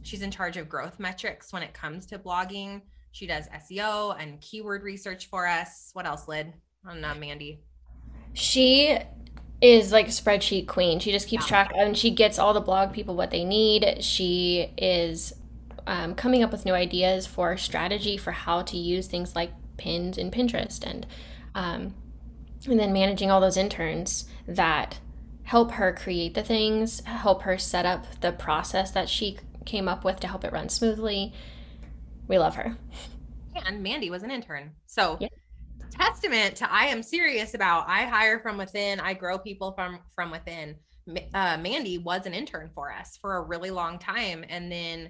[0.03, 2.81] she's in charge of growth metrics when it comes to blogging.
[3.11, 5.89] She does seo and keyword research for us.
[5.93, 6.53] What else lyd?
[6.87, 7.61] On uh, mandy.
[8.33, 8.97] She
[9.61, 10.99] is like a spreadsheet queen.
[10.99, 11.49] She just keeps yeah.
[11.49, 14.03] track and she gets all the blog people what they need.
[14.03, 15.33] She is
[15.87, 20.17] um, coming up with new ideas for strategy for how to use things like pins
[20.17, 21.05] in pinterest and
[21.55, 21.93] um,
[22.67, 24.99] and then managing all those interns that
[25.43, 30.03] help her create the things, help her set up the process that she came up
[30.03, 31.33] with to help it run smoothly.
[32.27, 32.77] We love her.
[33.65, 34.71] And Mandy was an intern.
[34.85, 35.27] So, yeah.
[35.89, 40.31] testament to I am serious about I hire from within, I grow people from from
[40.31, 40.75] within.
[41.33, 45.09] Uh, Mandy was an intern for us for a really long time and then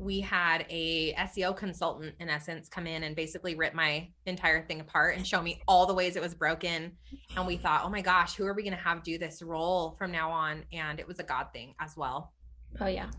[0.00, 4.80] we had a SEO consultant in essence come in and basically rip my entire thing
[4.80, 6.92] apart and show me all the ways it was broken.
[7.36, 9.94] And we thought, oh my gosh, who are we going to have do this role
[9.98, 10.64] from now on?
[10.72, 12.32] And it was a God thing as well.
[12.80, 13.10] Oh, yeah.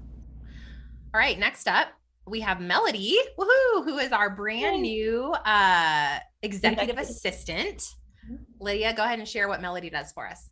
[1.14, 1.38] All right.
[1.38, 1.88] Next up,
[2.26, 7.78] we have Melody, woohoo, who is our brand new uh, executive assistant.
[8.26, 8.36] Mm-hmm.
[8.60, 10.50] Lydia, go ahead and share what Melody does for us.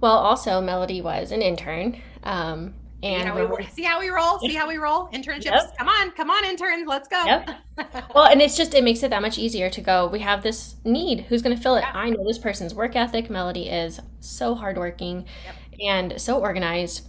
[0.00, 2.00] Well, also, Melody was an intern.
[2.22, 4.38] Um, and see how, we, see how we roll.
[4.40, 5.08] See how we roll.
[5.12, 5.44] Internships.
[5.44, 5.78] Yep.
[5.78, 6.86] Come on, come on, interns.
[6.86, 7.24] Let's go.
[7.24, 7.50] Yep.
[8.14, 10.08] well, and it's just it makes it that much easier to go.
[10.08, 11.20] We have this need.
[11.22, 11.80] Who's going to fill it?
[11.82, 11.92] Yeah.
[11.94, 13.30] I know this person's work ethic.
[13.30, 15.54] Melody is so hardworking yep.
[15.80, 17.07] and so organized,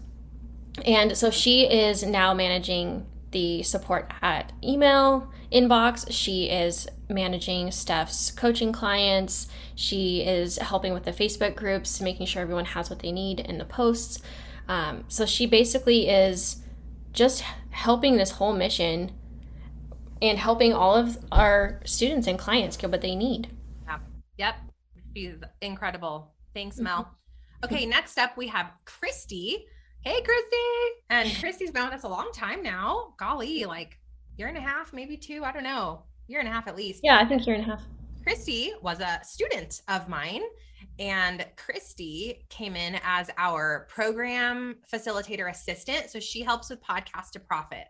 [0.86, 6.08] and so she is now managing the support at email inbox.
[6.10, 9.48] She is managing Stef's coaching clients.
[9.76, 13.58] She is helping with the Facebook groups, making sure everyone has what they need in
[13.58, 14.20] the posts.
[14.68, 16.58] Um, so she basically is
[17.12, 19.12] just helping this whole mission
[20.22, 23.50] and helping all of our students and clients get what they need.
[23.88, 24.02] Yep.
[24.38, 24.56] Yep.
[25.16, 26.34] She's incredible.
[26.54, 27.10] Thanks, Mel.
[27.64, 29.66] Okay, next up we have Christy.
[30.02, 30.56] Hey, Christy.
[31.10, 33.16] And Christy's been with us a long time now.
[33.18, 34.00] Golly, like
[34.38, 35.44] year and a half, maybe two.
[35.44, 36.04] I don't know.
[36.28, 37.02] Year and a half at least.
[37.04, 37.84] Yeah, I think year and a half.
[38.24, 40.44] Christy was a student of mine,
[41.00, 46.10] and Christy came in as our program facilitator assistant.
[46.10, 47.86] So she helps with Podcast to Profit.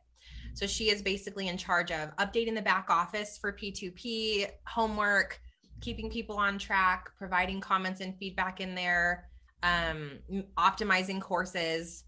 [0.55, 5.39] So she is basically in charge of updating the back office for P2P, homework,
[5.79, 9.28] keeping people on track, providing comments and feedback in there,
[9.63, 10.19] um,
[10.57, 12.03] optimizing courses.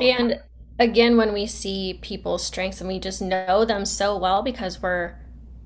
[0.00, 0.40] And
[0.78, 5.14] again, when we see people's strengths and we just know them so well because we're,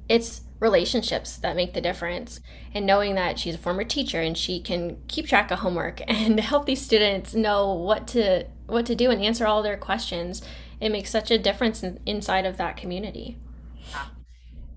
[0.08, 2.40] it's relationships that make the difference.
[2.74, 6.38] And knowing that she's a former teacher and she can keep track of homework and
[6.40, 10.42] help these students know what to what to do and answer all their questions,
[10.80, 13.38] it makes such a difference in, inside of that community.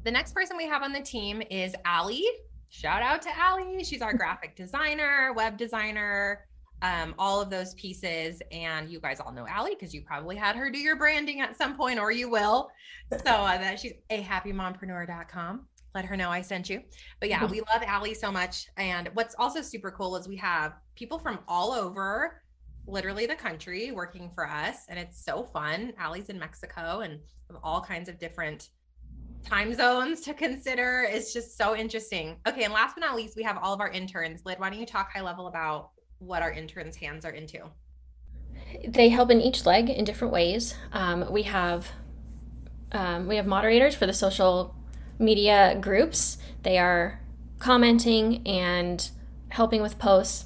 [0.04, 2.26] The next person we have on the team is Allie.
[2.70, 3.84] Shout out to Allie.
[3.84, 6.46] She's our graphic designer, web designer,
[6.82, 8.42] um, all of those pieces.
[8.52, 11.58] And you guys all know Allie because you probably had her do your branding at
[11.58, 12.70] some point, or you will.
[13.12, 15.68] So uh, that she's a happymompreneur.com.
[15.96, 16.82] Let her know I sent you.
[17.20, 18.68] But yeah, we love Allie so much.
[18.78, 22.42] And what's also super cool is we have people from all over
[22.90, 27.20] literally the country working for us and it's so fun allie's in mexico and
[27.64, 28.70] all kinds of different
[29.44, 32.38] time zones to consider is just so interesting.
[32.48, 34.44] Okay and last but not least we have all of our interns.
[34.44, 37.60] Lyd why don't you talk high level about what our interns hands are into?
[38.88, 40.76] They help in each leg in different ways.
[40.92, 41.92] Um, we have
[42.92, 44.76] um, we have moderators for the social
[45.20, 46.38] media groups.
[46.64, 47.20] They are
[47.60, 49.10] commenting and
[49.50, 50.46] helping with posts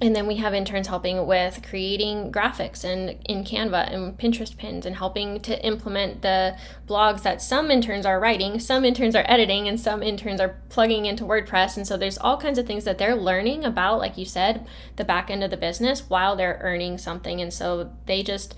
[0.00, 4.84] and then we have interns helping with creating graphics and in Canva and Pinterest pins
[4.84, 9.68] and helping to implement the blogs that some interns are writing, some interns are editing,
[9.68, 11.76] and some interns are plugging into WordPress.
[11.76, 14.66] And so there's all kinds of things that they're learning about, like you said,
[14.96, 17.40] the back end of the business while they're earning something.
[17.40, 18.54] And so they just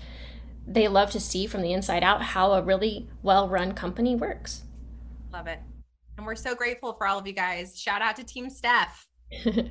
[0.67, 4.63] they love to see from the inside out how a really well-run company works.
[5.33, 5.59] Love it.
[6.17, 7.79] And we're so grateful for all of you guys.
[7.79, 8.89] Shout out to Team Stef.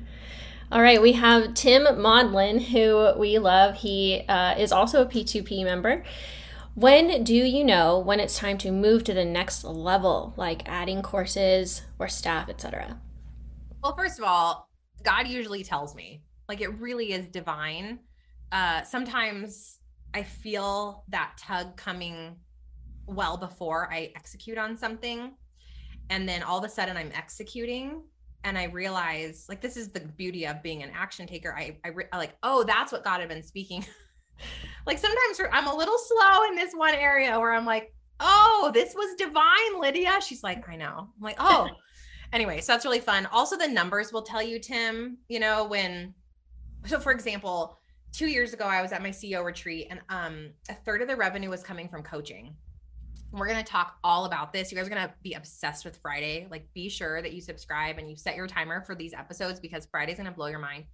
[0.71, 3.77] All right, we have Tim Maudlin, who we love.
[3.77, 6.03] He uh, is also a P2P member.
[6.75, 11.01] When do you know when it's time to move to the next level, like adding
[11.01, 13.01] courses or staff, etc.?
[13.81, 14.69] Well, first of all,
[15.01, 17.97] God usually tells me, like it really is divine.
[18.51, 19.79] Uh, sometimes
[20.13, 22.35] I feel that tug coming
[23.07, 25.33] well before I execute on something.
[26.11, 28.03] And then all of a sudden I'm executing
[28.43, 31.55] and I realize like this is the beauty of being an action taker.
[31.55, 33.85] I I, I like oh that's what God had been speaking.
[34.85, 38.93] like sometimes I'm a little slow in this one area where I'm like oh this
[38.93, 40.19] was divine Lydia.
[40.25, 41.09] She's like I know.
[41.17, 41.69] I'm like oh
[42.33, 43.27] anyway so that's really fun.
[43.27, 45.17] Also the numbers will tell you Tim.
[45.27, 46.13] You know when
[46.85, 47.77] so for example
[48.11, 51.15] two years ago I was at my CEO retreat and um a third of the
[51.15, 52.55] revenue was coming from coaching
[53.31, 54.71] we're going to talk all about this.
[54.71, 56.47] You guys are going to be obsessed with Friday.
[56.49, 59.85] Like, be sure that you subscribe and you set your timer for these episodes because
[59.85, 60.85] Friday's going to blow your mind.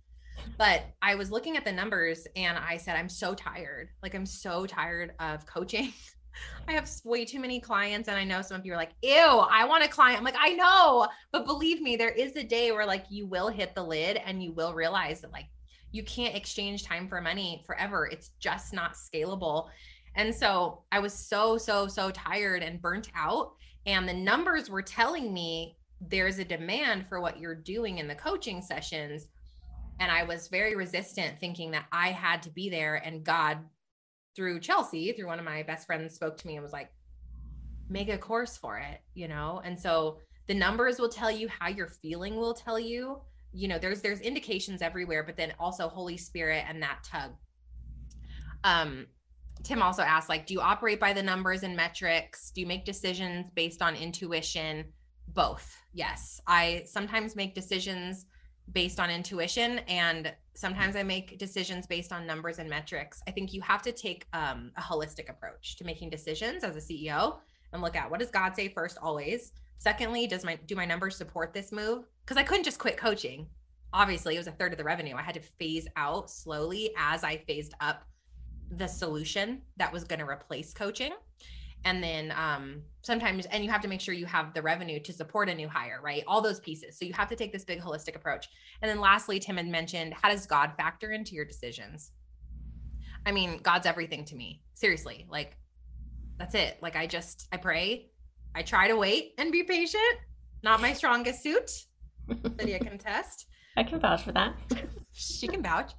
[0.57, 3.89] But I was looking at the numbers and I said, I'm so tired.
[4.03, 5.93] Like, I'm so tired of coaching.
[6.67, 8.09] I have way too many clients.
[8.09, 10.17] And I know some of you are like, ew, I want a client.
[10.17, 11.07] I'm like, I know.
[11.31, 14.43] But believe me, there is a day where like you will hit the lid and
[14.43, 15.45] you will realize that like
[15.91, 18.07] you can't exchange time for money forever.
[18.11, 19.69] It's just not scalable.
[20.15, 23.53] And so I was so, so, so tired and burnt out.
[23.85, 28.15] And the numbers were telling me there's a demand for what you're doing in the
[28.15, 29.27] coaching sessions.
[29.99, 32.95] And I was very resistant, thinking that I had to be there.
[32.95, 33.59] And God,
[34.35, 36.91] through Chelsea, through one of my best friends, spoke to me and was like,
[37.89, 39.61] make a course for it, you know?
[39.63, 43.19] And so the numbers will tell you how you're feeling will tell you
[43.55, 47.31] you know there's there's indications everywhere but then also holy spirit and that tug
[48.63, 49.07] um
[49.65, 52.51] Tim also asked, like, do you operate by the numbers and metrics?
[52.51, 54.85] Do you make decisions based on intuition?
[55.29, 55.75] Both.
[55.91, 56.39] Yes.
[56.45, 58.27] I sometimes make decisions
[58.71, 63.21] based on intuition and sometimes I make decisions based on numbers and metrics.
[63.27, 66.79] I think you have to take um, a holistic approach to making decisions as a
[66.79, 67.37] CEO
[67.73, 69.51] and look at what does God say first always.
[69.79, 72.05] Secondly, does my do my numbers support this move?
[72.23, 73.47] Because I couldn't just quit coaching.
[73.93, 75.15] Obviously, it was a third of the revenue.
[75.15, 78.03] I had to phase out slowly as I phased up
[78.71, 81.11] the solution that was going to replace coaching.
[81.85, 85.13] And then um, sometimes and you have to make sure you have the revenue to
[85.13, 86.23] support a new hire right?
[86.27, 86.97] All those pieces.
[86.97, 88.49] So you have to take this big holistic approach.
[88.81, 92.11] And then lastly tim had mentioned how does god factor into your decisions?
[93.25, 95.57] I mean god's everything to me seriously like
[96.39, 96.79] that's it.
[96.81, 98.09] Like i just i pray
[98.55, 100.17] i try to wait and be patient.
[100.63, 101.69] Not my strongest suit
[102.57, 103.45] lydia can test
[103.77, 104.55] i can vouch for that.
[105.11, 105.93] She can vouch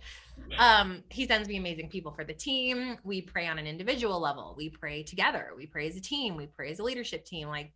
[0.58, 2.98] um he sends me amazing people for the team.
[3.04, 4.54] We pray on an individual level.
[4.56, 5.50] We pray together.
[5.56, 6.36] We pray as a team.
[6.36, 7.48] We pray as a leadership team.
[7.48, 7.72] Like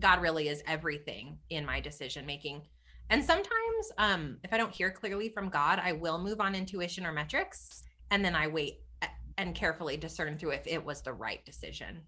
[0.00, 2.62] god really is everything in my decision making.
[3.10, 7.04] And sometimes um if i don't hear clearly from god i will move on intuition
[7.04, 8.78] or metrics and then i wait
[9.38, 12.02] and carefully discern through if it was the right decision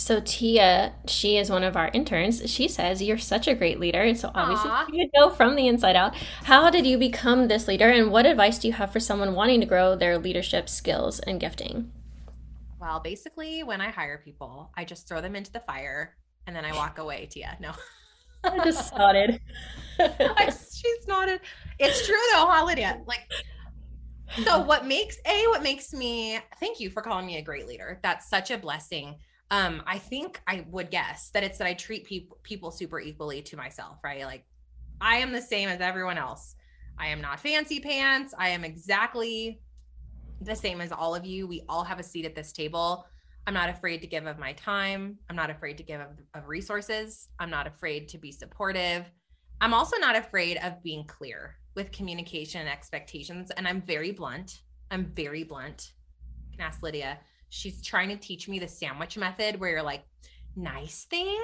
[0.00, 2.50] so Tia, she is one of our interns.
[2.50, 4.14] She says you're such a great leader.
[4.14, 4.86] So obviously Aww.
[4.94, 6.16] you know from the inside out.
[6.44, 9.60] How did you become this leader and what advice do you have for someone wanting
[9.60, 11.92] to grow their leadership skills and gifting?
[12.80, 16.64] Well, basically when I hire people, I just throw them into the fire and then
[16.64, 17.58] I walk away, Tia.
[17.60, 17.72] No.
[18.44, 19.38] I just nodded.
[19.98, 21.42] she's nodded.
[21.78, 23.02] It's true though, huh, Lydia?
[23.06, 23.30] Like
[24.44, 27.98] so what makes a what makes me thank you for calling me a great leader.
[28.02, 29.16] That's such a blessing
[29.50, 33.42] um i think i would guess that it's that i treat people people super equally
[33.42, 34.24] to myself right?
[34.24, 34.44] Like
[35.00, 36.56] i am the same as everyone else.
[37.00, 38.34] I am not fancy pants.
[38.38, 39.62] I am exactly
[40.42, 41.46] the same as all of you.
[41.46, 43.06] We all have a seat at this table.
[43.46, 45.16] I'm not afraid to give of my time.
[45.30, 47.28] I'm not afraid to give of, of resources.
[47.38, 49.10] I'm not afraid to be supportive.
[49.62, 54.60] I'm also not afraid of being clear with communication and expectations and i'm very blunt.
[54.90, 55.92] I'm very blunt.
[56.50, 57.18] You can ask lydia
[57.50, 60.04] she's trying to teach me the sandwich method where you're like,
[60.56, 61.40] nice thing,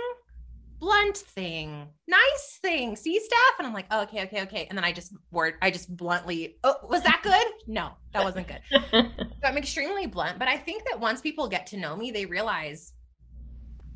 [0.79, 2.97] blunt thing, nice thing.
[2.97, 3.59] See, Stef?
[3.59, 4.67] And I'm like, oh, okay, okay, okay.
[4.69, 7.47] And then I just word, I just bluntly, oh, was that good?
[7.67, 8.61] No, that wasn't good.
[8.91, 10.39] so I'm extremely blunt.
[10.39, 12.93] But I think that once people get to know me, they realize,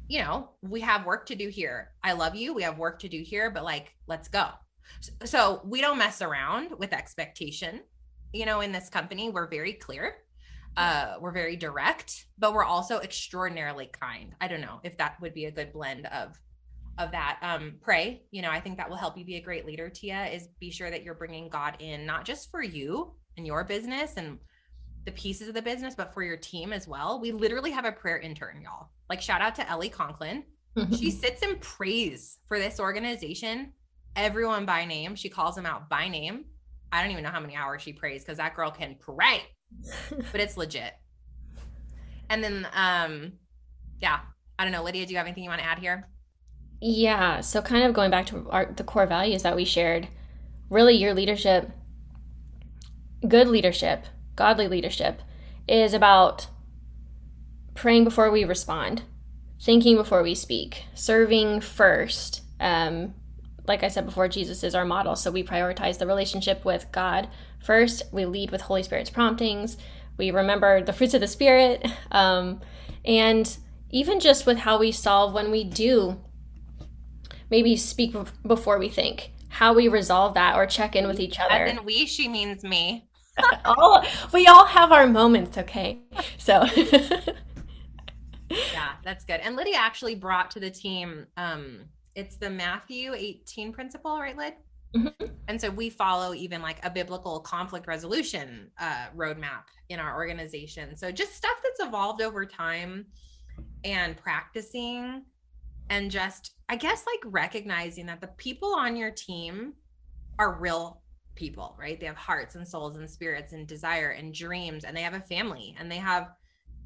[0.09, 1.93] you know, we have work to do here.
[2.03, 2.53] I love you.
[2.53, 4.49] We have work to do here, but like, let's go.
[5.25, 7.81] So we don't mess around with expectation.
[8.33, 10.17] You know, in this company, we're very clear
[10.77, 14.35] uh we're very direct but we're also extraordinarily kind.
[14.41, 16.39] I don't know if that would be a good blend of
[16.99, 17.39] of that.
[17.43, 20.27] Um pray you know i think that will help you be a great leader tia
[20.27, 24.14] is be sure that you're bringing god in not just for you and your business
[24.16, 24.39] and
[25.07, 27.21] the pieces of the business but for your team as well.
[27.21, 28.91] We literally have a prayer intern y'all.
[29.09, 30.45] Like shout out to ellie conklin.
[30.97, 33.73] She sits and prays for this organization
[34.16, 35.14] everyone by name.
[35.14, 36.45] She calls them out by name.
[36.93, 39.43] I don't even know how many hours she prays because that girl can pray
[40.33, 40.93] but it's legit.
[42.29, 43.33] And then, um,
[44.01, 44.21] yeah,
[44.59, 46.09] I don't know, Lydia, do you have anything you want to add here?
[46.81, 47.41] Yeah.
[47.41, 50.09] So, kind of going back to our, the core values that we shared,
[50.71, 51.71] really, your leadership,
[53.27, 54.07] good leadership,
[54.37, 55.21] godly leadership,
[55.68, 56.47] is about
[57.75, 59.03] praying before we respond,
[59.61, 62.43] thinking before we speak, serving first.
[62.61, 63.14] Um,
[63.71, 65.14] like I said before, Jesus is our model.
[65.14, 67.29] So we prioritize the relationship with God
[67.61, 68.03] first.
[68.12, 69.77] We lead with Holy Spirit's promptings.
[70.18, 71.87] We remember the fruits of the Spirit.
[72.11, 72.61] Um,
[73.05, 73.57] and
[73.91, 76.21] even just with how we solve when we do
[77.49, 81.64] maybe speak before we think, how we resolve that or check in with each other.
[81.64, 83.09] And we, she means me.
[83.64, 86.01] all, we all have our moments, okay?
[86.39, 86.64] So.
[88.51, 89.39] yeah, that's good.
[89.41, 91.85] And Lydia actually brought to the team um,
[92.15, 94.55] it's the Matthew 18 principle, right, Lyd?
[94.95, 95.27] Mm-hmm.
[95.49, 100.97] And so we follow even like a biblical conflict resolution uh, roadmap in our organization.
[100.97, 103.07] So just stuff that's evolved over time
[103.85, 105.25] and practicing
[105.91, 109.75] and just, I guess, like recognizing that the people on your team
[110.39, 111.03] are real
[111.35, 111.99] people, right?
[111.99, 115.21] They have hearts and souls and spirits and desire and dreams, and they have a
[115.21, 116.31] family and they have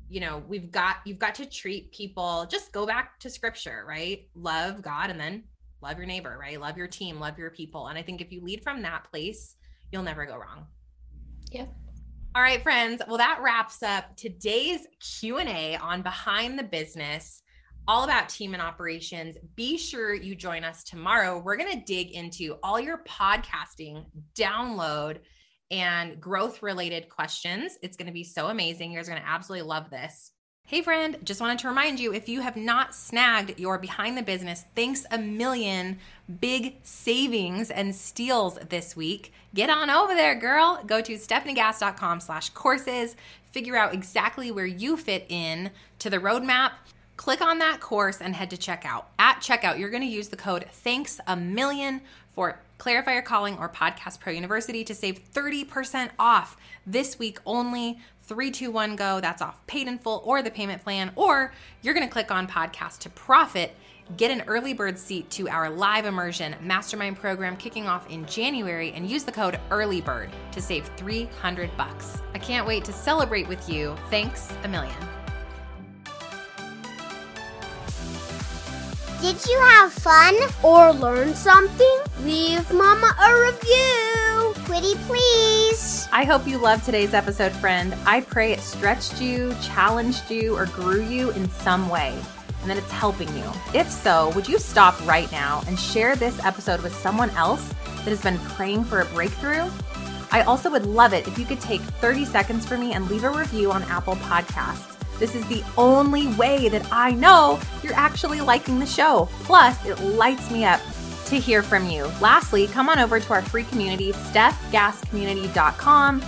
[0.09, 4.29] you know we've got you've got to treat people just go back to scripture right?
[4.35, 5.45] Love god and then
[5.83, 6.61] love your neighbor right?
[6.61, 7.89] Love your team love your people.
[7.89, 9.57] And i think if you lead from that place
[9.93, 10.67] you'll never go wrong.
[11.51, 11.67] Yeah.
[12.35, 13.03] All right friends.
[13.07, 17.43] Well that wraps up today's q&a on behind the business
[17.87, 19.37] all about team and operations.
[19.57, 21.39] Be sure you join us tomorrow.
[21.39, 24.07] We're going to dig into all your podcasting.
[24.35, 25.19] Download
[25.71, 27.79] and growth related questions.
[27.83, 28.93] It's going to be so amazing.
[28.93, 30.33] You guys are going to absolutely love this.
[30.67, 34.23] Hey, friend, just wanted to remind you if you have not snagged your behind the
[34.23, 35.99] business, thanks a million
[36.41, 40.83] big savings and steals this week, get on over there, girl.
[40.87, 43.15] Go to stefaniegass.com slash courses,
[43.53, 46.73] figure out exactly where you fit in to the roadmap.
[47.19, 49.05] Click on that course and head to checkout.
[49.19, 52.01] At checkout, you're going to use the code thanks a million
[52.31, 56.57] for Clarify Your Calling or Podcast Pro University to save 30% off
[56.87, 57.99] this week only.
[58.23, 61.53] 321 go, that's off paid in full or the payment plan, or
[61.83, 63.77] you're going to click on podcast to profit.
[64.17, 68.93] Get an early bird seat to our live immersion mastermind program kicking off in January
[68.93, 72.23] and use the code EARLYBIRD to save 300 bucks.
[72.35, 73.97] I can't wait to celebrate with you.
[74.11, 75.24] Thanks a million.
[79.25, 81.99] Did you have fun or learn something?
[82.25, 84.53] Leave Mama a review.
[84.67, 86.07] Pretty please.
[86.13, 87.97] I hope you loved today's episode, friend.
[88.05, 92.15] I pray it stretched you, challenged you, or grew you in some way,
[92.61, 93.51] and that it's helping you.
[93.73, 98.11] If so, would you stop right now and share this episode with someone else that
[98.11, 99.71] has been praying for a breakthrough?
[100.33, 103.25] I also would love it if you could take 30 seconds for me and leave
[103.25, 104.94] a review on Apple Podcasts.
[105.19, 109.29] This is the only way that I know you're actually liking the show.
[109.45, 110.81] Plus, it lights me up
[111.27, 112.05] to hear from you.
[112.21, 116.23] Lastly, come on over to our free community, stefgasscommunity.com,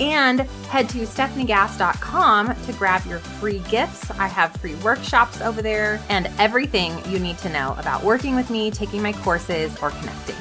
[0.00, 4.10] and head to stefaniegass.com to grab your free gifts.
[4.12, 8.50] I have free workshops over there and everything you need to know about working with
[8.50, 10.36] me, taking my courses, or connecting.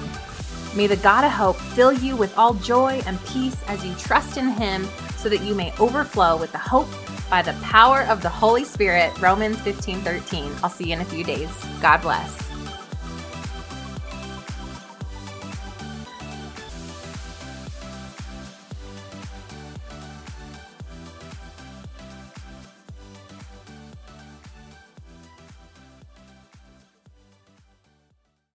[0.75, 4.37] May the God of hope fill you with all joy and peace as you trust
[4.37, 4.87] in him
[5.17, 6.87] so that you may overflow with the hope
[7.29, 9.17] by the power of the Holy Spirit.
[9.21, 10.51] Romans 15 13.
[10.63, 11.49] I'll see you in a few days.
[11.81, 12.48] God bless.